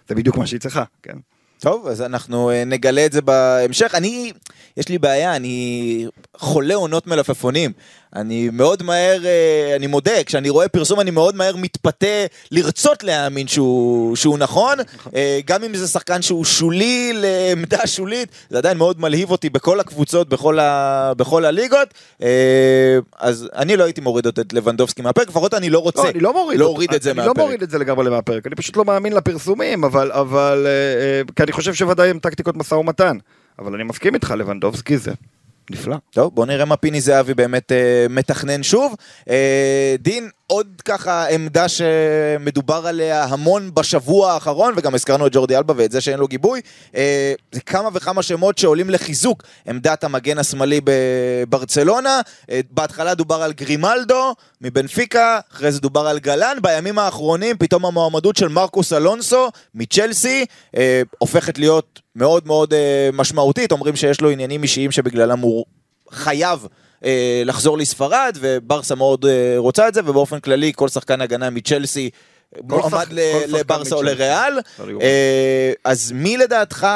[0.09, 1.17] זה בדיוק מה שהיא צריכה, כן.
[1.61, 3.95] טוב, אז אנחנו נגלה את זה בהמשך.
[3.95, 4.33] אני,
[4.77, 7.73] יש לי בעיה, אני חולה עונות מלפפונים.
[8.15, 12.07] אני מאוד מהר, אה, אני מודה, כשאני רואה פרסום אני מאוד מהר מתפתה
[12.51, 14.79] לרצות להאמין שהוא, שהוא נכון,
[15.15, 19.81] אה, גם אם זה שחקן שהוא שולי לעמדה שולית, זה עדיין מאוד מלהיב אותי בכל
[19.81, 21.89] הקבוצות, בכל, ה, בכל הליגות.
[22.23, 26.21] אה, אז אני לא הייתי מוריד את לבנדובסקי מהפרק, לפחות אני לא רוצה לא, אני
[26.21, 26.97] לא מוריד, להוריד אותו.
[26.97, 27.37] את זה אני מהפרק.
[27.37, 30.67] לא מוריד את זה לגמרי מהפרק, אני פשוט לא מאמין לפרסומים, אבל, אבל,
[31.37, 33.17] כי אני חושב שוודאי הם טקטיקות משא ומתן,
[33.59, 35.13] אבל אני מסכים איתך, לבנדובסקי זה
[35.71, 35.97] נפלא.
[36.11, 38.95] טוב, בוא נראה מה פיני זהבי באמת אה, מתכנן שוב.
[39.31, 45.75] אה, דין, עוד ככה עמדה שמדובר עליה המון בשבוע האחרון, וגם הזכרנו את ג'ורדי אלבה
[45.77, 46.61] ואת זה שאין לו גיבוי.
[46.97, 52.21] אה, זה כמה וכמה שמות שעולים לחיזוק עמדת המגן השמאלי בברצלונה.
[52.51, 56.57] אה, בהתחלה דובר על גרימלדו מבנפיקה, אחרי זה דובר על גלן.
[56.63, 60.45] בימים האחרונים פתאום המועמדות של מרקוס אלונסו מצ'לסי
[60.77, 62.75] אה, הופכת להיות מאוד מאוד
[63.13, 63.73] משמעותית.
[63.73, 65.65] אומרים שיש לו עניינים אישיים שבגללם הוא
[66.11, 66.67] חייב
[67.05, 72.11] אה, לחזור לספרד, וברסה מאוד אה, רוצה את זה, ובאופן כללי כל שחקן הגנה מצ'לסי
[72.63, 73.07] מועמד
[73.49, 74.03] לברסה או.
[74.03, 74.53] לריאל.
[74.87, 75.01] לא.
[75.01, 76.87] אה, אז מי לדעתך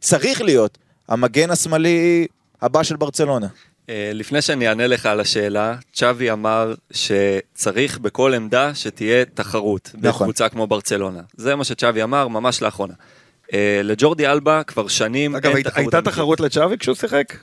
[0.00, 2.26] צריך להיות המגן השמאלי
[2.62, 3.46] הבא של ברצלונה?
[4.14, 10.26] לפני שאני אענה לך על השאלה, צ'אבי אמר שצריך בכל עמדה שתהיה תחרות נכון.
[10.26, 11.20] בקבוצה כמו ברצלונה.
[11.36, 12.94] זה מה שצ'אבי אמר ממש לאחרונה.
[13.84, 16.12] לג'ורדי אלבה כבר שנים אגב, אין היית- תחרות הייתה אמיתית.
[16.14, 17.34] תחרות לצ'אבי כשהוא שיחק?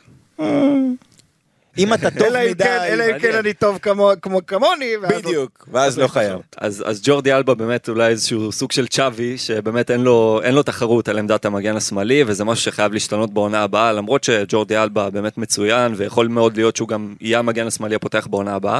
[1.77, 3.35] אם אתה טוב אלא אם מדי, כן, אלא אם כן מעניין.
[3.35, 4.91] אני טוב כמו- כמו כמוני.
[5.09, 6.39] בדיוק, ואז לא חייב.
[6.57, 10.63] אז, אז ג'ורדי אלבה באמת אולי איזשהו סוג של צ'אבי, שבאמת אין לו, אין לו
[10.63, 15.37] תחרות על עמדת המגן השמאלי, וזה משהו שחייב להשתנות בעונה הבאה, למרות שג'ורדי אלבה באמת
[15.37, 18.79] מצוין, ויכול מאוד להיות שהוא גם יהיה המגן השמאלי הפותח בעונה הבאה.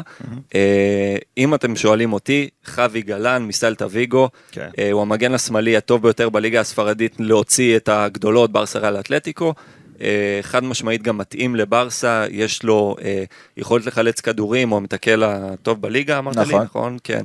[0.56, 4.70] אה, אם אתם שואלים אותי, חווי גלן מסלטה ויגו, כן.
[4.80, 9.48] אה, הוא המגן השמאלי הטוב ביותר בליגה הספרדית להוציא את הגדולות ברסה ריאל אתלטיקו.
[9.48, 9.77] אה,
[10.42, 13.24] חד משמעית גם מתאים לברסה, יש לו אה,
[13.58, 16.64] יכולת לחלץ כדורים, הוא המתקל הטוב בליגה, אמרת לי, נכון.
[16.64, 16.98] נכון?
[17.04, 17.22] כן.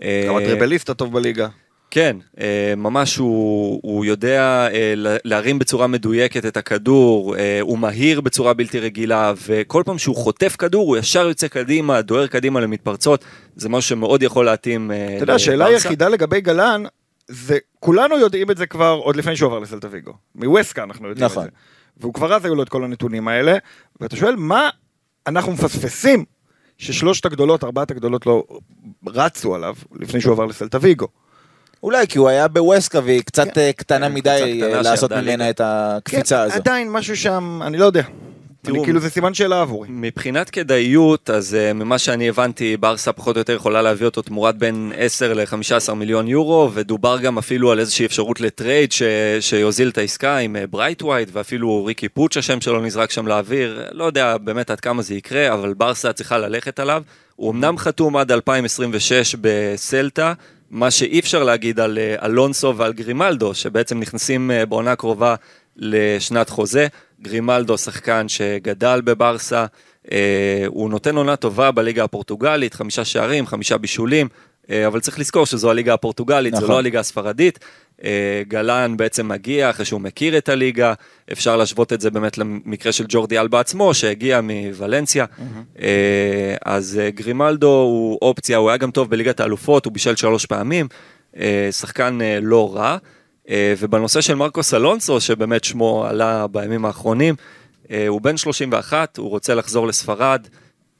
[0.00, 1.48] גם אה, הדריבליסט הטוב בליגה.
[1.90, 4.92] כן, אה, ממש הוא, הוא יודע אה,
[5.24, 10.56] להרים בצורה מדויקת את הכדור, אה, הוא מהיר בצורה בלתי רגילה, וכל פעם שהוא חוטף
[10.58, 13.24] כדור הוא ישר יוצא קדימה, דוהר קדימה למתפרצות,
[13.56, 16.82] זה משהו שמאוד יכול להתאים אה, אתה יודע, השאלה היחידה לגבי גלן,
[17.28, 20.12] זה, כולנו יודעים את זה כבר עוד לפני שהוא עבר לסלטה ויגו.
[20.34, 21.44] מווסקה אנחנו יודעים נכון.
[21.44, 21.56] את זה.
[22.00, 23.56] והוא כבר אז היו לו את כל הנתונים האלה,
[24.00, 24.70] ואתה שואל, מה
[25.26, 26.24] אנחנו מפספסים
[26.78, 28.44] ששלושת הגדולות, ארבעת הגדולות לא
[29.06, 31.06] רצו עליו לפני שהוא עבר לסלטה ויגו.
[31.82, 33.60] אולי כי הוא היה בווסקה והיא קצת כן.
[33.60, 35.50] אה, קטנה כן, מדי קבוצה קטנה אה, לעשות ממנה.
[35.50, 36.54] את הקפיצה כן, הזו.
[36.54, 38.02] עדיין משהו שם, אני לא יודע.
[38.62, 39.88] תראו, אני כאילו זה סימן שאלה עבורי.
[39.92, 44.58] מבחינת כדאיות, אז uh, ממה שאני הבנתי, בארסה פחות או יותר יכולה להביא אותו תמורת
[44.58, 49.02] בין 10 ל-15 מיליון יורו, ודובר גם אפילו על איזושהי אפשרות ל trade ש...
[49.40, 54.36] שיוזיל את העסקה עם ברייתווייט, ואפילו ריקי פוץ' השם שלו נזרק שם לאוויר, לא יודע
[54.36, 57.02] באמת עד כמה זה יקרה, אבל ברסה צריכה ללכת עליו.
[57.36, 60.32] הוא אמנם חתום עד 2026 בסלטה,
[60.70, 65.34] מה שאי אפשר להגיד על uh, אלונסו ועל גרימלדו, שבעצם נכנסים uh, בעונה הקרובה
[65.80, 66.86] לשנת חוזה.
[67.22, 69.66] גרימלדו שחקן שגדל בברסה,
[70.12, 74.28] אה, הוא נותן עונה טובה בליגה הפורטוגלית, חמישה שערים, חמישה בישולים,
[74.70, 76.66] אה, אבל צריך לזכור שזו הליגה הפורטוגלית, נכון.
[76.66, 77.58] זו לא הליגה הספרדית.
[78.04, 80.92] אה, גלן בעצם מגיע אחרי שהוא מכיר את הליגה,
[81.32, 85.24] אפשר להשוות את זה באמת למקרה של ג'ורדי אלבה עצמו, שהגיע מוולנסיה.
[85.24, 85.82] Mm-hmm.
[85.82, 90.46] אה, אז אה, גרימלדו הוא אופציה, הוא היה גם טוב בליגת האלופות, הוא בישל שלוש
[90.46, 90.88] פעמים,
[91.36, 92.96] אה, שחקן אה, לא רע.
[93.48, 97.34] אה, ובנושא של מרקוס אלונסו, שבאמת שמו עלה בימים האחרונים,
[97.90, 100.46] אה, הוא בן 31, הוא רוצה לחזור לספרד.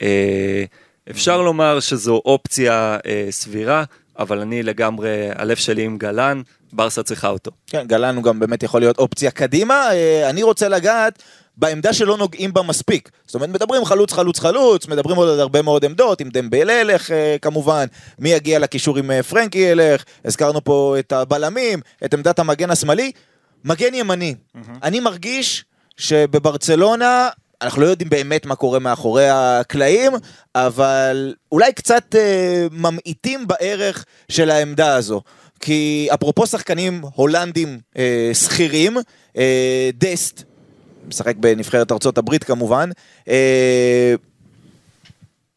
[0.02, 0.64] אה,
[1.10, 2.98] אפשר לומר שזו אופציה
[3.30, 3.84] סבירה,
[4.18, 7.50] אבל אני לגמרי, הלב שלי עם גלן, ברסה צריכה אותו.
[7.66, 9.88] כן, גלן הוא גם באמת יכול להיות אופציה קדימה.
[10.30, 11.22] אני רוצה לגעת
[11.60, 13.10] בעמדה שלא נוגעים בה מספיק.
[13.26, 17.10] זאת אומרת, מדברים חלוץ, חלוץ, חלוץ, מדברים עוד על הרבה מאוד עמדות, אם דמבל ילך
[17.10, 17.86] אה, כמובן,
[18.18, 23.12] מי יגיע לקישור עם אה, פרנקי ילך, הזכרנו פה את הבלמים, את עמדת המגן השמאלי.
[23.64, 24.34] מגן ימני.
[24.34, 24.58] Mm-hmm.
[24.82, 25.64] אני מרגיש
[25.96, 27.28] שבברצלונה
[27.62, 30.12] אנחנו לא יודעים באמת מה קורה מאחורי הקלעים,
[30.54, 35.20] אבל אולי קצת אה, ממעיטים בערך של העמדה הזו.
[35.60, 38.96] כי אפרופו שחקנים הולנדים אה, שכירים,
[39.36, 40.42] אה, דסט
[41.10, 42.90] משחק בנבחרת ארצות הברית כמובן,
[43.28, 44.14] אה,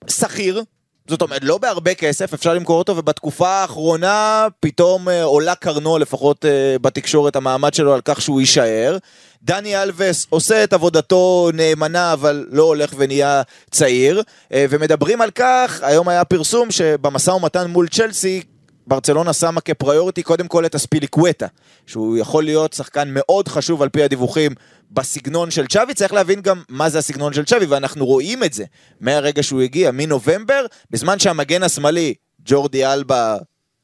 [0.07, 0.63] שכיר,
[1.07, 6.45] זאת אומרת, לא בהרבה כסף, אפשר למכור אותו, ובתקופה האחרונה פתאום אה, עולה קרנו, לפחות
[6.45, 8.97] אה, בתקשורת, המעמד שלו על כך שהוא יישאר.
[9.43, 14.21] דני אלווס עושה את עבודתו נאמנה, אבל לא הולך ונהיה צעיר.
[14.53, 18.41] ומדברים על כך, היום היה פרסום שבמשא ומתן מול צ'לסי,
[18.87, 21.47] ברצלונה שמה כפריוריטי קודם כל את הספיליקווטה,
[21.87, 24.51] שהוא יכול להיות שחקן מאוד חשוב על פי הדיווחים
[24.91, 28.65] בסגנון של צ'אבי, צריך להבין גם מה זה הסגנון של צ'אבי, ואנחנו רואים את זה
[29.01, 32.13] מהרגע שהוא הגיע, מנובמבר, בזמן שהמגן השמאלי,
[32.45, 33.37] ג'ורדי אלבה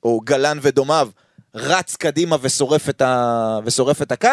[0.03, 1.09] או גלן ודומיו,
[1.55, 3.59] רץ קדימה ושורף את, ה...
[3.65, 4.29] ושורף את הקו,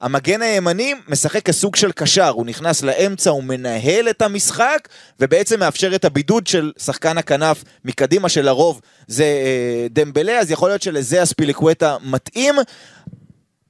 [0.00, 4.88] המגן הימני משחק כסוג של קשר, הוא נכנס לאמצע, הוא מנהל את המשחק,
[5.20, 10.82] ובעצם מאפשר את הבידוד של שחקן הכנף מקדימה, שלרוב זה אה, דמבלה, אז יכול להיות
[10.82, 12.54] שלזה הספיליקווטה מתאים.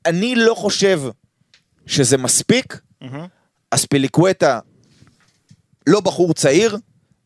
[0.07, 1.03] אני לא חושב
[1.87, 2.79] שזה מספיק.
[3.05, 3.07] Mm-hmm.
[3.71, 4.59] אספיליקווטה
[5.87, 6.77] לא בחור צעיר,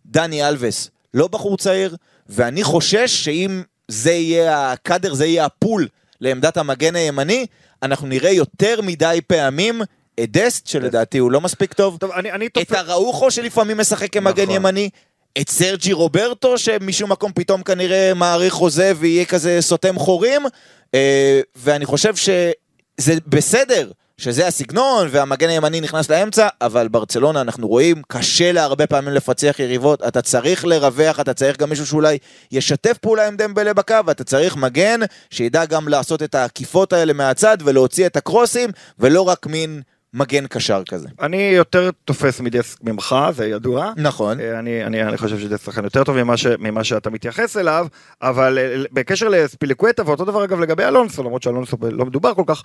[0.07, 1.97] דני אלווס לא בחור צעיר,
[2.29, 5.89] ואני חושש שאם זה יהיה הקאדר, זה יהיה הפול
[6.21, 7.47] לעמדת המגן הימני,
[7.83, 9.83] אנחנו נראה יותר מדי פעמים
[10.21, 14.43] את דסט, שלדעתי הוא לא מספיק טוב, טוב אני, אני את הראוכו שלפעמים משחק כמגן
[14.43, 14.57] נכון.
[14.57, 14.91] ימני,
[15.41, 20.43] את סרג'י רוברטו, שמשום מקום פתאום כנראה מעריך חוזה ויהיה כזה סותם חורים,
[20.95, 23.91] אה, ואני חושב שזה בסדר
[24.21, 29.57] שזה הסגנון, והמגן הימני נכנס לאמצע, אבל ברצלונה אנחנו רואים, קשה לה הרבה פעמים לפצח
[29.59, 32.19] יריבות, אתה צריך לרווח, אתה צריך גם מישהו שאולי
[32.53, 37.59] ישתף פעולה עם דמבלה בקו, ואתה צריך מגן שידע גם לעשות את העקיפות האלה מהצד
[37.65, 39.83] ולהוציא את הקרוסים, ולא רק מין...
[40.15, 41.09] מגן קשר כזה.
[41.21, 43.93] אני יותר תופס מדסק ממך, זה ידוע.
[43.97, 44.41] נכון.
[44.41, 47.87] אה, אני, אני, אני חושב שדסק שחקן יותר טוב ממה, ש, ממה שאתה מתייחס אליו,
[48.23, 52.63] אבל אה, בקשר לספיליקווטה, ואותו דבר אגב לגבי אלונסו, למרות שאלונסו לא מדובר כל כך,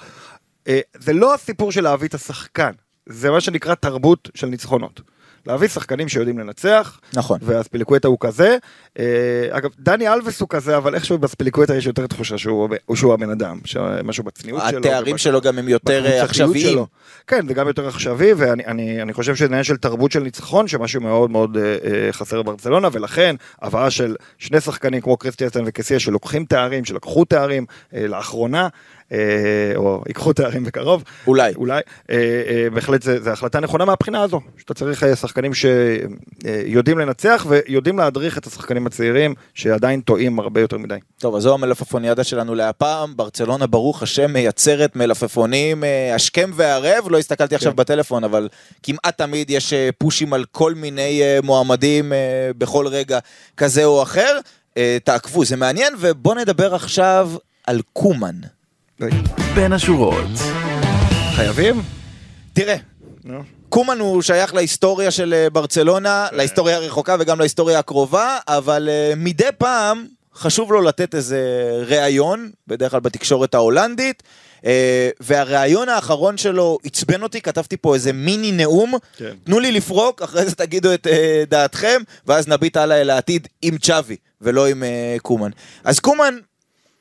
[0.99, 2.71] זה לא הסיפור של להביא את השחקן,
[3.05, 5.01] זה מה שנקרא תרבות של ניצחונות.
[5.47, 8.57] להביא שחקנים שיודעים לנצח, נכון, והספיליקווטה הוא כזה.
[8.99, 13.29] אה, אגב, דני אלווס הוא כזה, אבל איכשהו בספיליקווטה יש יותר תחושה שהוא, שהוא הבן
[13.29, 13.59] אדם,
[14.03, 14.79] משהו בצניעות שלו.
[14.79, 16.79] התארים שלו גם הם יותר אה, עכשוויים.
[17.27, 20.67] כן, זה גם יותר עכשווי, ואני אני, אני חושב שזה עניין של תרבות של ניצחון,
[20.67, 26.45] שמשהו מאוד מאוד אה, חסר בברצלונה, ולכן הבאה של שני שחקנים כמו קריסטיאסטן וקסיה, שלוקחים
[26.45, 28.67] תארים, שלקחו תארים אה, לאחרונה, אה,
[29.75, 31.03] או ייקחו תארים בקרוב.
[31.27, 31.53] אולי.
[31.55, 31.81] אולי.
[32.09, 38.37] אה, אה, בהחלט זו החלטה נכונה מהבחינה הזו, שאתה צריך שחקנים שיודעים לנצח ויודעים להדריך
[38.37, 40.97] את השחקנים הצעירים, שעדיין טועים הרבה יותר מדי.
[41.17, 43.17] טוב, אז זו המלפפוניאדה שלנו להפעם.
[43.17, 45.83] ברצלונה, ברוך השם, מייצרת מלפפונים
[46.15, 47.07] השכם והערב.
[47.09, 47.75] לא הסתכלתי עכשיו כן.
[47.75, 48.47] בטלפון, אבל
[48.83, 52.13] כמעט תמיד יש פושים על כל מיני מועמדים
[52.57, 53.19] בכל רגע
[53.57, 54.39] כזה או אחר.
[55.03, 57.31] תעקבו, זה מעניין, ובואו נדבר עכשיו
[57.67, 58.54] על קומן.
[59.55, 60.27] בין השורות.
[61.35, 61.81] חייבים?
[62.53, 62.75] תראה,
[63.69, 69.49] קומן הוא שייך להיסטוריה של אה, ברצלונה, להיסטוריה הרחוקה וגם להיסטוריה הקרובה, אבל אה, מדי
[69.57, 71.39] פעם חשוב לו לתת איזה
[71.87, 74.23] ראיון, בדרך כלל בתקשורת ההולנדית,
[74.65, 79.33] אה, והראיון האחרון שלו עצבן אותי, כתבתי פה איזה מיני נאום, כן.
[79.43, 81.07] תנו לי לפרוק, אחרי זה תגידו את
[81.49, 84.83] דעתכם, ואז נביט הלאה אל העתיד עם צ'אבי, ולא עם
[85.21, 85.49] קומן.
[85.83, 86.37] אז קומן,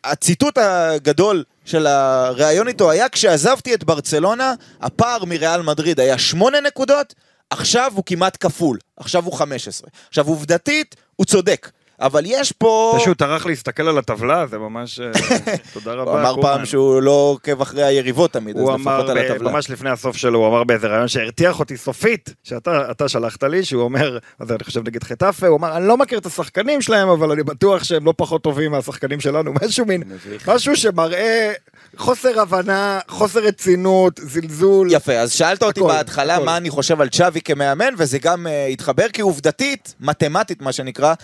[0.05, 7.15] הציטוט הגדול של הראיון איתו היה כשעזבתי את ברצלונה, הפער מריאל מדריד היה שמונה נקודות,
[7.51, 9.91] עכשיו הוא כמעט כפול, עכשיו הוא 15.
[10.09, 11.71] עכשיו עובדתית, הוא צודק.
[12.01, 12.99] אבל יש פה...
[13.05, 15.01] שהוא טרח להסתכל על הטבלה, זה ממש...
[15.01, 15.11] אה,
[15.75, 16.11] תודה רבה.
[16.11, 16.43] הוא אמר.
[16.43, 19.51] פעם שהוא לא עוקב אחרי היריבות תמיד, אז לפחות על ב- הטבלה.
[19.51, 23.65] ממש לפני הסוף שלו, הוא אמר באיזה רעיון שהרתיח אותי סופית, שאתה אתה שלחת לי,
[23.65, 27.09] שהוא אומר, אז אני חושב נגד חטאפה, הוא אמר, אני לא מכיר את השחקנים שלהם,
[27.09, 30.03] אבל אני בטוח שהם לא פחות טובים מהשחקנים שלנו, משהו מין.
[30.49, 31.53] משהו שמראה
[31.97, 34.89] חוסר הבנה, חוסר רצינות, זלזול.
[34.91, 36.39] יפה, אז שאלת אותי בהתחלה.
[36.41, 41.15] מה אני חושב על צ'אבי כמאמן, וזה גם uh, התחבר, כי עובדתית, מתמטית מה שנקרא,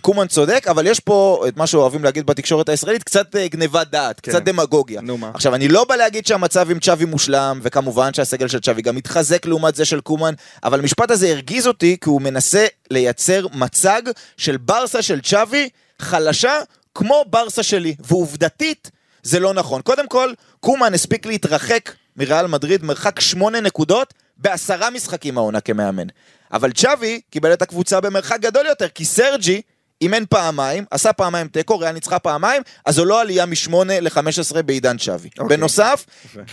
[0.00, 4.20] קומן צודק, אבל יש פה את מה שאוהבים להגיד בתקשורת הישראלית, קצת uh, גניבת דעת,
[4.20, 4.32] כן.
[4.32, 5.00] קצת דמגוגיה.
[5.00, 5.30] נו, מה?
[5.34, 9.46] עכשיו, אני לא בא להגיד שהמצב עם צ'אבי מושלם, וכמובן שהסגל של צ'אבי גם מתחזק
[9.46, 10.34] לעומת זה של קומן,
[10.64, 14.02] אבל המשפט הזה הרגיז אותי, כי הוא מנסה לייצר מצג
[14.36, 15.68] של ברסה של צ'אבי
[15.98, 16.58] חלשה,
[16.94, 18.90] כמו ברסה שלי, ועובדתית,
[19.22, 19.82] זה לא נכון.
[19.82, 26.06] קודם כל, קומן הספיק להתרחק מריאל מדריד מרחק שמונה נקודות בעשרה משחקים העונה כמאמן.
[26.52, 29.62] אבל צ'אבי קיבל את הקבוצה במרחק גדול יותר, כי סרג'י
[30.02, 34.98] אימן פעמיים, עשה פעמיים תיקו, ריאל ניצחה פעמיים, אז זו לא עלייה משמונה ל-15 בעידן
[34.98, 35.28] צ'אבי.
[35.38, 35.56] אוקיי.
[35.56, 36.06] בנוסף,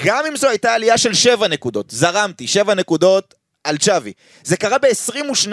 [0.04, 3.34] גם אם זו הייתה עלייה של שבע נקודות, זרמתי, שבע נקודות
[3.64, 4.14] על צ'אבי.
[4.44, 5.52] זה קרה ב-22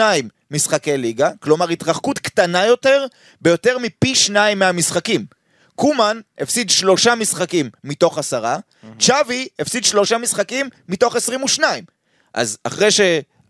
[0.51, 3.07] משחקי ליגה, כלומר התרחקות קטנה יותר,
[3.41, 5.25] ביותר מפי שניים מהמשחקים.
[5.75, 8.59] קומן הפסיד שלושה משחקים מתוך עשרה,
[9.01, 11.85] צ'אבי הפסיד שלושה משחקים מתוך 22.
[12.35, 12.91] אז אחרי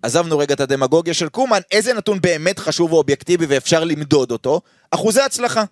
[0.06, 4.60] שעזבנו רגע את הדמגוגיה של קומן, איזה נתון באמת חשוב ואובייקטיבי ואפשר למדוד אותו?
[4.90, 5.64] אחוזי הצלחה.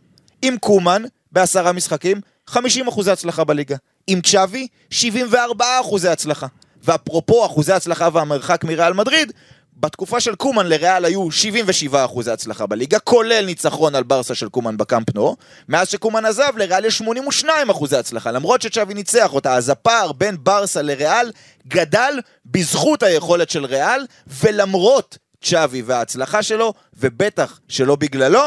[0.43, 3.77] עם קומן, בעשרה משחקים, 50 אחוזי הצלחה בליגה.
[4.07, 6.47] עם צ'אבי, 74 אחוזי הצלחה.
[6.85, 9.33] ואפרופו אחוזי הצלחה והמרחק מריאל מדריד,
[9.77, 14.77] בתקופה של קומן לריאל היו 77 אחוזי הצלחה בליגה, כולל ניצחון על ברסה של קומן
[14.77, 15.37] בקאמפ נו.
[15.69, 20.37] מאז שקומן עזב, לריאל יש 82 אחוזי הצלחה, למרות שצ'אבי ניצח אותה, אז הפער בין
[20.41, 21.33] ברסה לריאל
[21.69, 28.43] גדל בזכות היכולת של ריאל, ולמרות צ'אבי וההצלחה שלו, ובטח שלא בגללו,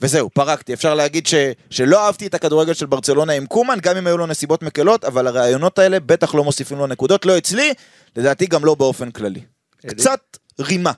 [0.00, 0.74] וזהו, פרקתי.
[0.74, 1.34] אפשר להגיד ש,
[1.70, 5.26] שלא אהבתי את הכדורגל של ברצלונה עם קומן, גם אם היו לו נסיבות מקלות, אבל
[5.26, 7.74] הרעיונות האלה בטח לא מוסיפים לו נקודות, לא אצלי,
[8.16, 9.40] לדעתי גם לא באופן כללי.
[9.86, 10.20] קצת
[10.60, 10.92] רימה.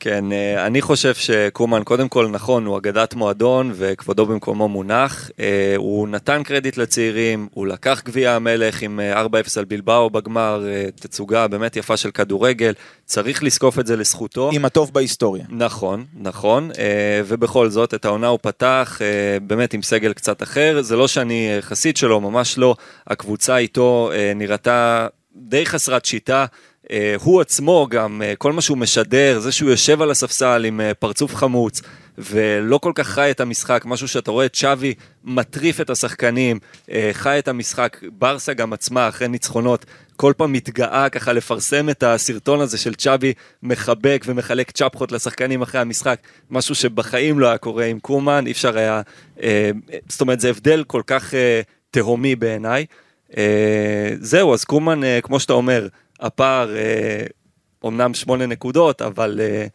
[0.00, 5.30] כן, אה, אני חושב שקומן, קודם כל, נכון, הוא אגדת מועדון וכבודו במקומו מונח.
[5.40, 9.26] אה, הוא נתן קרדיט לצעירים, הוא לקח גביע המלך עם אה, 4-0
[9.58, 12.72] על בלבאו בגמר, אה, תצוגה באמת יפה של כדורגל,
[13.04, 14.50] צריך לזקוף את זה לזכותו.
[14.52, 15.44] עם הטוב בהיסטוריה.
[15.48, 20.82] נכון, נכון, אה, ובכל זאת, את העונה הוא פתח אה, באמת עם סגל קצת אחר.
[20.82, 22.76] זה לא שאני אה, חסיד שלו, ממש לא.
[23.06, 26.46] הקבוצה איתו אה, נראתה די חסרת שיטה.
[26.90, 30.80] אה, הוא עצמו גם, אה, כל מה שהוא משדר, זה שהוא יושב על הספסל עם
[30.80, 31.82] אה, פרצוף חמוץ,
[32.18, 36.58] ולא כל כך חי את המשחק, משהו שאתה רואה, צ'אבי מטריף את השחקנים,
[37.12, 39.84] חי את המשחק, ברסה גם עצמה, אחרי ניצחונות,
[40.16, 43.32] כל פעם מתגאה ככה לפרסם את הסרטון הזה של צ'אבי
[43.62, 46.20] מחבק ומחלק צ'פחות לשחקנים אחרי המשחק,
[46.50, 49.02] משהו שבחיים לא היה קורה עם קומן, אי אפשר היה,
[50.08, 51.34] זאת אומרת זה הבדל כל כך
[51.90, 52.86] תהומי בעיניי.
[53.36, 55.88] אה, זהו, אז קומן, אה, כמו שאתה אומר,
[56.20, 57.26] הפער אה,
[57.82, 59.66] אומנם שמונה נקודות, אבל אה,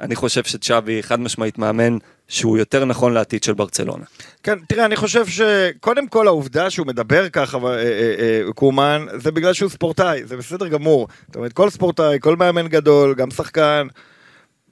[0.00, 4.04] אני חושב שצ'אבי חד משמעית מאמן שהוא יותר נכון לעתיד של ברצלונה.
[4.42, 9.32] כן, תראה, אני חושב שקודם כל העובדה שהוא מדבר ככה, אה, אה, אה, קומן, זה
[9.32, 11.08] בגלל שהוא ספורטאי, זה בסדר גמור.
[11.26, 13.86] זאת אומרת, כל ספורטאי, כל מאמן גדול, גם שחקן,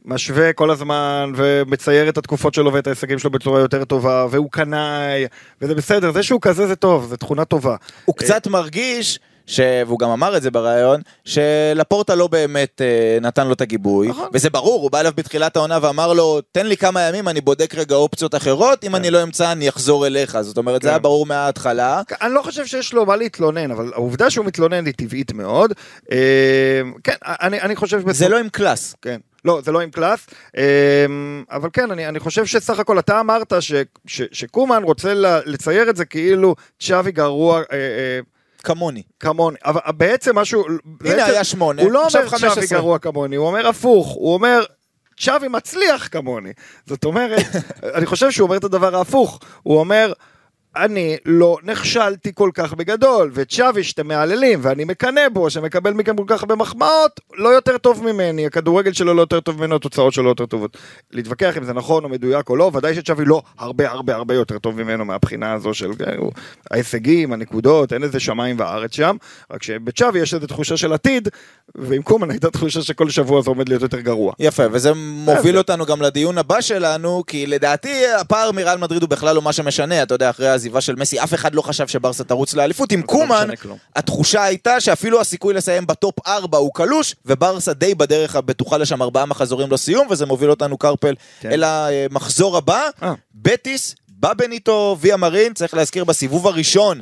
[0.04, 5.26] משווה כל הזמן ומצייר את התקופות שלו ואת ההישגים שלו בצורה יותר טובה, והוא קנאי,
[5.60, 7.76] וזה בסדר, זה שהוא כזה זה טוב, זה תכונה טובה.
[8.04, 9.18] הוא קצת מרגיש,
[9.52, 9.60] ש...
[9.86, 14.28] והוא גם אמר את זה בריאיון, שלפורטה לא באמת אה, נתן לו את הגיבוי, נכון.
[14.32, 17.74] וזה ברור, הוא בא אליו בתחילת העונה ואמר לו, תן לי כמה ימים, אני בודק
[17.74, 20.92] רגע אופציות אחרות, אם אני לא אמצא אני אחזור אליך, זאת אומרת, זה כן.
[20.92, 22.02] היה ברור מההתחלה.
[22.22, 25.72] אני לא חושב שיש לו מה להתלונן, אבל העובדה שהוא מתלונן היא טבעית מאוד.
[26.12, 26.18] אה,
[27.04, 27.98] כן, אני, אני חושב...
[27.98, 28.94] זה בסוף- לא עם קלאס.
[29.02, 29.20] כן.
[29.44, 30.26] לא, זה לא עם קלאס,
[30.56, 31.06] אה,
[31.50, 33.72] אבל כן, אני, אני חושב שסך הכל אתה אמרת ש,
[34.06, 35.12] ש, שקומן רוצה
[35.46, 38.20] לצייר את זה כאילו צ'אבי גרוע אה, אה,
[38.62, 39.02] כמוני.
[39.20, 42.78] כמוני, אבל בעצם משהו, בעצם, היה שמונה, הוא לא עכשיו אומר צ'אבי 15.
[42.78, 44.64] גרוע כמוני, הוא אומר הפוך, הוא אומר
[45.20, 46.52] צ'אבי מצליח כמוני.
[46.86, 47.46] זאת אומרת,
[47.96, 50.12] אני חושב שהוא אומר את הדבר ההפוך, הוא אומר,
[50.76, 56.24] אני לא נכשלתי כל כך בגדול, וצ'אבי שאתם מהללים, ואני מקנא בו, שמקבל מכם כל
[56.26, 60.24] כך הרבה מחמאות, לא יותר טוב ממני, הכדורגל שלו לא יותר טוב ממנו, התוצאות שלו
[60.24, 60.76] לא יותר טובות.
[61.12, 64.58] להתווכח אם זה נכון או מדויק או לא, ודאי שצ'אבי לא הרבה הרבה הרבה יותר
[64.58, 66.32] טוב ממנו מהבחינה הזו של הוא-
[66.70, 69.16] ההישגים, הנקודות, אין איזה שמיים וארץ שם,
[69.50, 71.28] רק שבצ'אבי יש איזו תחושה של עתיד,
[71.74, 74.32] ועם קומן הייתה תחושה שכל שבוע זה עומד להיות יותר גרוע.
[74.38, 79.34] יפה, וזה מוביל אותנו גם לדיון הבא שלנו, כי לדעתי הפער מריאל מדריד הוא בכלל
[79.36, 82.54] לא מה שמשנה, אתה יודע, אחרי העזיבה של מסי, אף אחד לא חשב שברסה תרוץ
[82.54, 82.92] לאליפות.
[82.92, 83.78] עם קומן, משנה כלום.
[83.96, 89.26] התחושה הייתה שאפילו הסיכוי לסיים בטופ 4 הוא קלוש, וברסה די בדרך הבטוחה לשם ארבעה
[89.26, 91.50] מחזורים לסיום, וזה מוביל אותנו קרפל כן.
[91.50, 93.12] אל המחזור הבא, אה.
[93.34, 93.94] בטיס.
[94.22, 97.00] בבניטו ויה מרין, צריך להזכיר בסיבוב הראשון,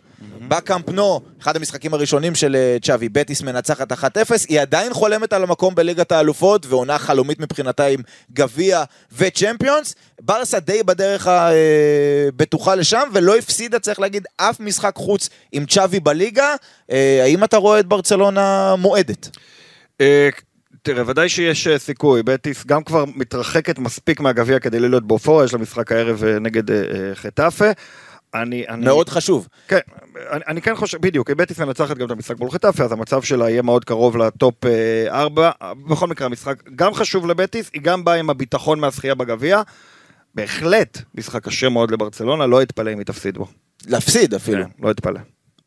[0.48, 3.96] בקאמפ נו, אחד המשחקים הראשונים של אה, צ'אבי, בטיס מנצחת 1-0,
[4.48, 8.00] היא עדיין חולמת על המקום בליגת האלופות, ועונה חלומית מבחינתה עם
[8.32, 9.94] גביע וצ'מפיונס.
[10.20, 16.54] ברסה די בדרך הבטוחה לשם, ולא הפסידה, צריך להגיד, אף משחק חוץ עם צ'אבי בליגה.
[16.90, 19.36] אה, האם אתה רואה את ברצלונה מועדת?
[20.89, 25.45] אה, תראה, ודאי שיש אה, סיכוי, בטיס גם כבר מתרחקת מספיק מהגביע כדי להיות באופוריה,
[25.45, 27.70] יש לה משחק הערב אה, נגד אה, חטאפה.
[28.35, 29.49] אני, אני, מאוד חשוב.
[29.68, 29.78] כן,
[30.31, 33.51] אני, אני כן חושב, בדיוק, בטיס מנצחת גם את המשחק מול חטאפה, אז המצב שלה
[33.51, 34.55] יהיה מאוד קרוב לטופ
[35.09, 35.51] 4.
[35.89, 39.62] בכל מקרה, המשחק גם חשוב לבטיס, היא גם באה עם הביטחון מהזכייה בגביע.
[40.35, 43.47] בהחלט משחק קשה מאוד לברצלונה, לא אתפלא אם היא תפסיד בו.
[43.87, 44.64] להפסיד אפילו.
[44.64, 45.20] כן, לא אתפלא.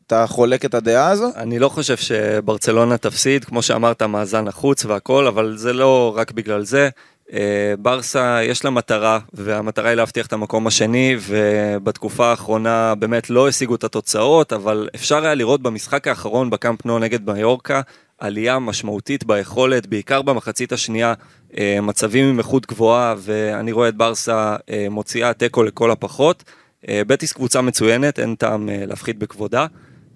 [0.06, 1.30] אתה חולק את הדעה הזו?
[1.36, 6.64] אני לא חושב שברצלונה תפסיד, כמו שאמרת, מאזן החוץ והכל, אבל זה לא רק בגלל
[6.64, 6.88] זה.
[7.32, 13.48] אה, ברסה יש לה מטרה, והמטרה היא להבטיח את המקום השני, ובתקופה האחרונה באמת לא
[13.48, 17.80] השיגו את התוצאות, אבל אפשר היה לראות במשחק האחרון בקאמפ נו נגד מיורקה,
[18.18, 21.14] עלייה משמעותית ביכולת, בעיקר במחצית השנייה,
[21.58, 26.44] אה, מצבים עם איכות גבוהה, ואני רואה את ברסה אה, מוציאה תיקו לכל הפחות.
[27.06, 29.66] בטיס קבוצה מצוינת, אין טעם להפחית בכבודה.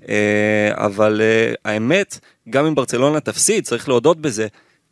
[0.09, 2.19] אה, אבל אה, האמת,
[2.51, 4.47] גם אם ברצלונה תפסיד, צריך להודות בזה,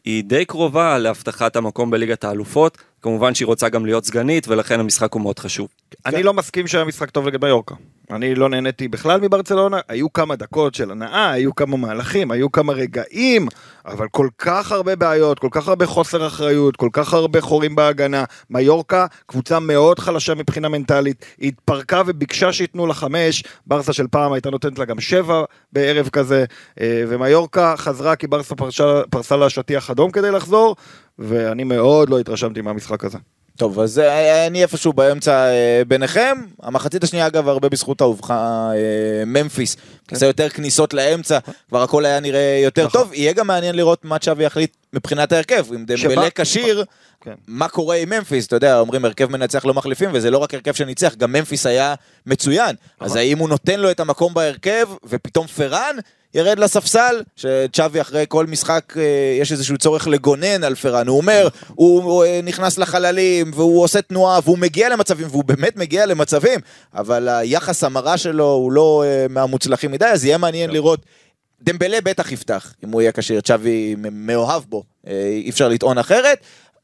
[0.05, 2.79] היא די קרובה להבטחת המקום בליגת האלופות.
[3.03, 5.69] כמובן שהיא רוצה גם להיות סגנית, ולכן המשחק הוא מאוד חשוב.
[6.07, 7.75] אני לא מסכים שהיה משחק טוב נגד מיורקה.
[8.11, 12.73] אני לא נהניתי בכלל מברצלונה, היו כמה דקות של הנאה, היו כמה מהלכים, היו כמה
[12.73, 13.49] רגעים,
[13.87, 18.25] אבל כל כך הרבה בעיות, כל כך הרבה חוסר אחריות, כל כך הרבה חורים בהגנה.
[18.51, 24.33] מיורקה, קבוצה מאוד חלשה מבחינה מנטלית, היא התפרקה וביקשה שייתנו לה חמש, ברסה של פעם
[24.33, 26.45] הייתה נותנת לה גם שבע בערב כזה,
[26.81, 30.77] אה, ומיורקה חזרה כי ברסה פרשה, פרסה לה שטיח אדום כדי לחזור,
[31.19, 33.19] ואני מאוד לא התרשמתי מהמשחק הזה.
[33.57, 36.39] טוב, אז אה, אני איפשהו באמצע אה, ביניכם.
[36.63, 38.73] המחצית השנייה, אגב, הרבה בזכות אה,
[39.27, 39.77] ממפיס.
[40.11, 41.39] עשה יותר כניסות לאמצע,
[41.69, 43.01] כבר הכל היה נראה יותר נכון.
[43.01, 43.13] טוב.
[43.15, 45.67] יהיה גם מעניין לראות מה צ'אבי יחליט מבחינת ההרכב.
[45.75, 46.85] אם דמבלה כשיר,
[47.21, 47.35] כן.
[47.47, 48.47] מה קורה עם ממפיס?
[48.47, 51.95] אתה יודע, אומרים הרכב מנצח לא מחליפים, וזה לא רק הרכב שניצח, גם ממפיס היה
[52.27, 52.77] מצוין.
[53.01, 53.19] אז נכון.
[53.19, 55.97] האם הוא נותן לו את המקום בהרכב, ופתאום פראן
[56.37, 59.03] ירד לספסל, שצ'אבי אחרי כל משחק אה,
[59.41, 64.03] יש איזשהו צורך לגונן על פראן, הוא אומר, הוא, הוא אה, נכנס לחללים, והוא עושה
[64.03, 66.61] תנועה, והוא מגיע למצבים, והוא באמת מגיע למצבים,
[66.95, 71.01] אבל היחס המרה שלו הוא לא אה, מהמוצלחים מדי, אז יהיה מעניין לראות.
[71.63, 76.39] דמבלה בטח יפתח, אם הוא יהיה כשיר, צ'אבי מאוהב בו, אי אפשר לטעון אחרת.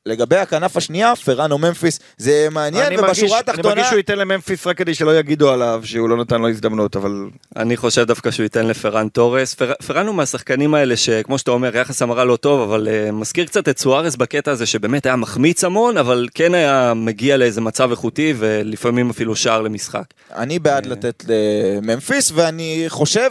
[0.07, 3.69] לגבי הכנף השנייה, פראן או ממפיס, זה מעניין, אני מרגיש- ובשורה אני התחתונה...
[3.75, 7.27] מרגיש שהוא ייתן לממפיס רק כדי שלא יגידו עליו שהוא לא נתן לו הזדמנות, אבל
[7.57, 9.55] אני חושב דווקא שהוא ייתן לפרן תורס.
[9.55, 13.45] פר, פרן הוא מהשחקנים האלה שכמו שאתה אומר, יחס המרה לא טוב, אבל uh, מזכיר
[13.45, 17.91] קצת את סוארס בקטע הזה שבאמת היה מחמיץ המון, אבל כן היה מגיע לאיזה מצב
[17.91, 20.05] איכותי ולפעמים אפילו שער למשחק.
[20.37, 23.31] אני בעד לתת לממפיס, ואני חושב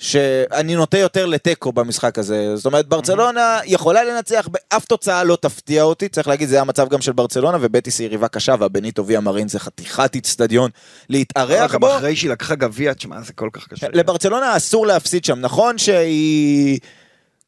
[0.00, 2.56] שאני נוטה יותר לתיקו במשחק הזה.
[2.56, 7.00] זאת אומרת, ברצלונה יכולה לנצח באף תוצאה לא תפתיע אותי, צריך להגיד, זה המצב גם
[7.00, 10.70] של ברצלונה, ובטיס היא יריבה קשה, והבניטו ויה מרין זה חתיכת איצטדיון
[11.08, 11.96] להתארח גם בו.
[11.96, 13.86] אחרי שהיא לקחה גביע, תשמע, זה כל כך קשה.
[13.92, 16.78] לברצלונה אסור להפסיד שם, נכון שהיא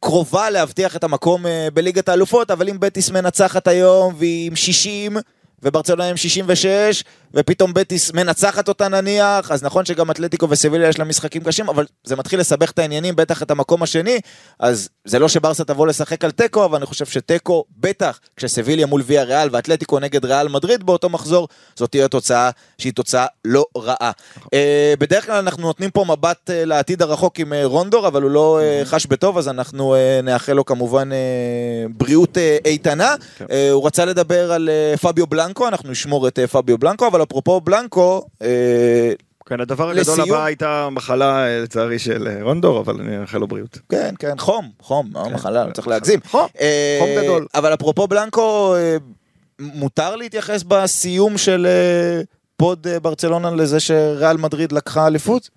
[0.01, 5.17] קרובה להבטיח את המקום אה, בליגת האלופות, אבל אם בטיס מנצחת היום והיא עם 60,
[5.63, 7.05] וברצלונה עם 66,
[7.35, 11.87] ופתאום בטיס מנצחת אותה נניח, אז נכון שגם אתלטיקו וסביליה יש לה משחקים קשים, אבל
[12.05, 14.21] זה מתחיל לסבך את העניינים, בטח את המקום השני,
[14.61, 19.03] אז זה לא שברסה תבוא לשחק על תיקו, אבל אני חושב שתיקו, בטח כשסביליה מול
[19.07, 24.11] ויה ריאל ואתלטיקו נגד ריאל מדריד באותו מחזור, זאת תהיה תוצאה שהיא תוצאה לא רעה.
[24.55, 28.31] אה, בדרך כלל אנחנו נותנים פה מבט אה, לעתיד הרחוק עם אה, רונדור, אבל הוא
[28.31, 31.11] לא אה, חש בטוב, אז אנחנו נאחל לו כמובן
[31.97, 33.15] בריאות איתנה.
[33.39, 33.45] כן.
[33.73, 34.69] הוא רצה לדבר על
[35.03, 39.13] פביו בלנקו, אנחנו נשמור את פביו בלנקו, אבל אפרופו בלנקו, אה,
[39.47, 43.39] כן, הדבר הגדול לסיום- הבא הייתה מחלה, אה, לצערי, של אה, רונדור, אבל אני מאחל
[43.39, 43.79] לו בריאות.
[43.89, 46.21] כן, כן, חום, חום, לא מחלה, לא צריך להגזים.
[46.27, 47.47] חום, אה, חום גדול.
[47.55, 48.97] אבל אפרופו בלנקו, אה,
[49.61, 52.23] מותר להתייחס בסיום של אה,
[52.57, 55.51] פוד אה, ברצלונה לזה שריאל מדריד לקחה אליפות?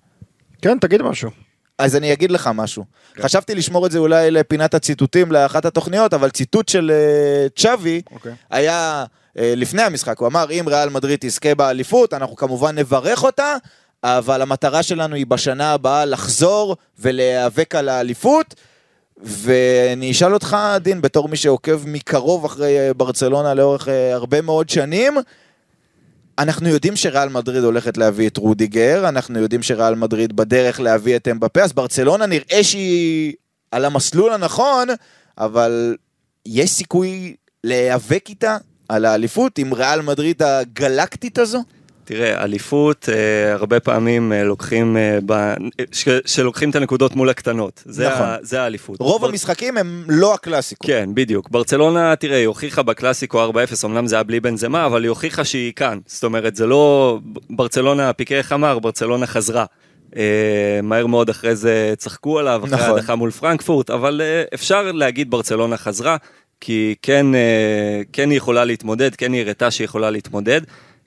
[0.62, 1.30] כן, תגיד משהו.
[1.78, 2.84] אז אני אגיד לך משהו.
[3.20, 8.32] חשבתי לשמור את זה אולי לפינת הציטוטים לאחת התוכניות, אבל ציטוט של אה, צ'אבי אוקיי.
[8.50, 9.04] היה
[9.36, 13.56] לפני המשחק, הוא אמר, אם ריאל מדריד תזכה באליפות, אנחנו כמובן נברך אותה,
[14.04, 18.54] אבל המטרה שלנו היא בשנה הבאה לחזור ולהיאבק על האליפות.
[19.22, 24.68] ואני אשאל אותך, דין, בתור מי שעוקב מקרוב אחרי אה, ברצלונה לאורך אה, הרבה מאוד
[24.68, 25.16] שנים,
[26.38, 31.28] אנחנו יודעים שריאל מדריד הולכת להביא את רודיגר, אנחנו יודעים שריאל מדריד בדרך להביא את
[31.28, 33.34] אמבפה, אז ברצלונה נראה שהיא
[33.70, 34.88] על המסלול הנכון,
[35.38, 35.96] אבל
[36.46, 38.56] יש סיכוי להיאבק איתה
[38.88, 41.62] על האליפות עם ריאל מדריד הגלקטית הזו?
[42.06, 45.54] תראה, אליפות, אה, הרבה פעמים אה, לוקחים, אה, ב...
[45.92, 46.08] ש...
[46.26, 47.82] שלוקחים את הנקודות מול הקטנות.
[47.86, 48.26] זה, נכון.
[48.26, 48.36] ה...
[48.42, 49.00] זה האליפות.
[49.00, 49.28] רוב בר...
[49.28, 50.86] המשחקים הם לא הקלאסיקו.
[50.86, 51.50] כן, בדיוק.
[51.50, 53.52] ברצלונה, תראה, היא הוכיחה בקלאסיקו 4-0,
[53.84, 55.98] אמנם זה היה בלי בנזמה, אבל היא הוכיחה שהיא כאן.
[56.06, 57.18] זאת אומרת, זה לא...
[57.50, 59.64] ברצלונה, פיקי איך אמר, ברצלונה חזרה.
[60.16, 62.90] אה, מהר מאוד אחרי זה צחקו עליו, אחרי נכון.
[62.90, 66.16] ההדחה מול פרנקפורט, אבל אה, אפשר להגיד ברצלונה חזרה,
[66.60, 70.60] כי כן, אה, כן היא יכולה להתמודד, כן היא הראתה שהיא יכולה להתמודד.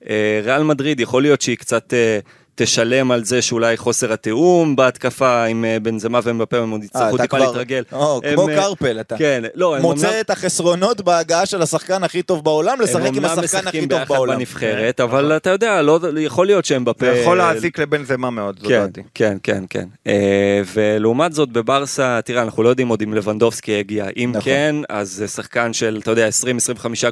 [0.09, 2.19] אה, ריאל מדריד, יכול להיות שהיא קצת אה,
[2.63, 7.27] תשלם על זה שאולי חוסר התיאום בהתקפה עם בנזמה ומבפה, הם עוד אה, יצטרכו טיפה
[7.27, 7.83] כבר- להתרגל.
[7.91, 9.17] או, הם, כמו אה, קרפל אתה.
[9.17, 13.25] כן, לא, הם מוצא אמנם- את החסרונות בהגעה של השחקן הכי טוב בעולם, לשחק עם
[13.25, 14.35] הם השחקן אומנם הכי משחקים טוב ביחד בעולם.
[14.37, 17.05] בנבחרת, אבל אתה יודע, לא, יכול להיות שהם בפה...
[17.05, 19.01] זה יכול להזיק לבן זמה מאוד, זו כן, דעתי.
[19.13, 19.85] כן, כן, כן.
[20.07, 24.05] אה, ולעומת זאת בברסה, תראה, אנחנו לא יודעים עוד אם לבנדובסקי יגיע.
[24.17, 24.41] אם נכון.
[24.43, 26.31] כן, אז זה שחקן של, אתה יודע, 20-25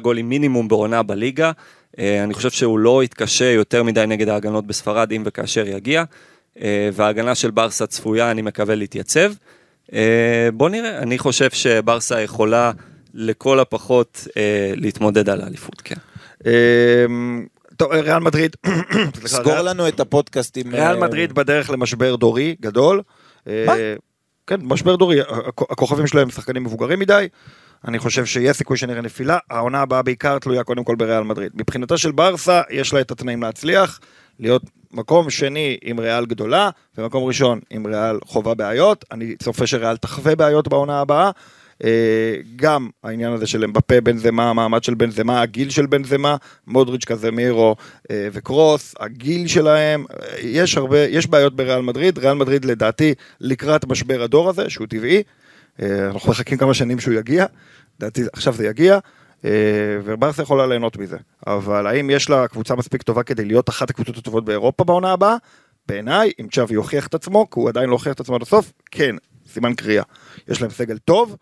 [0.02, 1.50] גולים מינימום בעונה בליגה.
[1.98, 6.04] אה, אני חושב שהוא לא יתקשה יותר מדי נגד ההגנות בספרד, אם וכאשר יגיע.
[6.62, 9.32] אה, וההגנה של ברסה צפויה, אני מקווה להתייצב.
[9.92, 12.72] אה, בוא נראה, אני חושב שברסה יכולה
[13.14, 14.26] לכל הפחות
[14.76, 15.96] להתמודד על האליפות, כן.
[17.76, 18.56] טוב, ריאל מדריד,
[19.26, 20.74] סגור לנו את הפודקאסט עם...
[20.74, 23.02] ריאל מדריד בדרך למשבר דורי גדול.
[23.46, 23.74] מה?
[24.46, 27.28] כן, משבר דורי, הכ- הכוכבים שלהם שחקנים מבוגרים מדי.
[27.84, 31.52] אני חושב שיש סיכוי שנראה נפילה, העונה הבאה בעיקר תלויה קודם כל בריאל מדריד.
[31.54, 34.00] מבחינתה של ברסה, יש לה את התנאים להצליח,
[34.40, 34.62] להיות
[34.92, 39.04] מקום שני עם ריאל גדולה, ומקום ראשון עם ריאל חובה בעיות.
[39.12, 41.30] אני צופה שריאל תחווה בעיות בעונה הבאה.
[41.84, 47.76] אה, גם העניין הזה של אמבפה, בנזמה, המעמד של בנזמה, הגיל של בנזמה, מודריץ' קזמירו
[48.10, 53.84] אה, וקרוס, הגיל שלהם, אה, יש הרבה, יש בעיות בריאל מדריד, ריאל מדריד לדעתי לקראת
[53.86, 55.22] משבר הדור הזה, שהוא טבעי,
[55.82, 57.46] אנחנו מחכים כמה שנים שהוא יגיע,
[57.98, 58.98] לדעתי עכשיו זה יגיע,
[59.44, 59.50] אה,
[60.04, 61.16] וברסה יכולה ליהנות מזה,
[61.46, 65.36] אבל האם יש לה קבוצה מספיק טובה כדי להיות אחת הקבוצות הטובות באירופה בעונה הבאה?
[65.88, 68.72] בעיניי, אם צ'אבי יוכיח את עצמו, כי הוא עדיין לא הוכיח את עצמו עד הסוף,
[68.90, 69.16] כן,
[69.52, 70.02] סימן קריאה.
[70.48, 71.36] יש להם סגל טוב,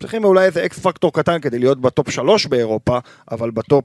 [0.00, 2.98] צריכים אולי איזה X factor קטן כדי להיות ב top 3 באירופה,
[3.30, 3.84] אבל ב top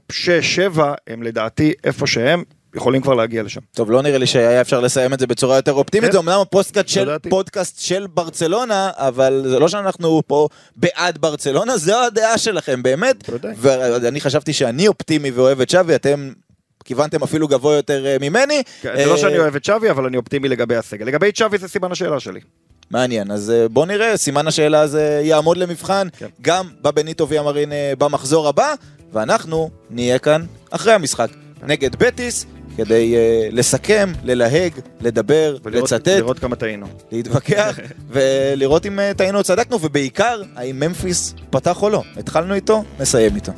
[0.76, 2.42] 6-7 הם לדעתי איפה שהם
[2.74, 3.60] יכולים כבר להגיע לשם.
[3.74, 6.12] טוב, לא נראה לי שהיה אפשר לסיים את זה בצורה יותר אופטימית, כן.
[6.12, 7.18] זה אמנם הפודקאסט של.
[7.28, 13.30] פודקאסט של ברצלונה, אבל זה לא שאנחנו פה בעד ברצלונה, זו הדעה שלכם, באמת.
[13.56, 16.32] ואני חשבתי שאני אופטימי ואוהב את שווי, אתם
[16.84, 18.62] כיוונתם אפילו גבוה יותר אה, ממני.
[18.82, 21.06] כן, זה לא אה, שאני אוהב את צ'אבי, אבל אני אופטימי לגבי הסגל.
[21.06, 22.40] לגבי צ'אבי זה סימן השאלה שלי.
[22.90, 26.26] מעניין, אז אה, בוא נראה, סימן השאלה הזה יעמוד למבחן, כן.
[26.40, 28.74] גם בבניטו ויה מרין אה, במחזור הבא,
[29.12, 31.28] ואנחנו נהיה כאן אחרי המשחק
[31.62, 32.46] נגד בטיס,
[32.76, 36.86] כדי אה, לסכם, ללהג, לדבר, ולראות- לצטט, לראות כמה טעינו.
[37.12, 37.78] להתווכח,
[38.12, 42.02] ולראות אם אה, טעינו או צדקנו, ובעיקר, האם ממפיס פתח או לא.
[42.16, 43.52] התחלנו איתו, נסיים איתו.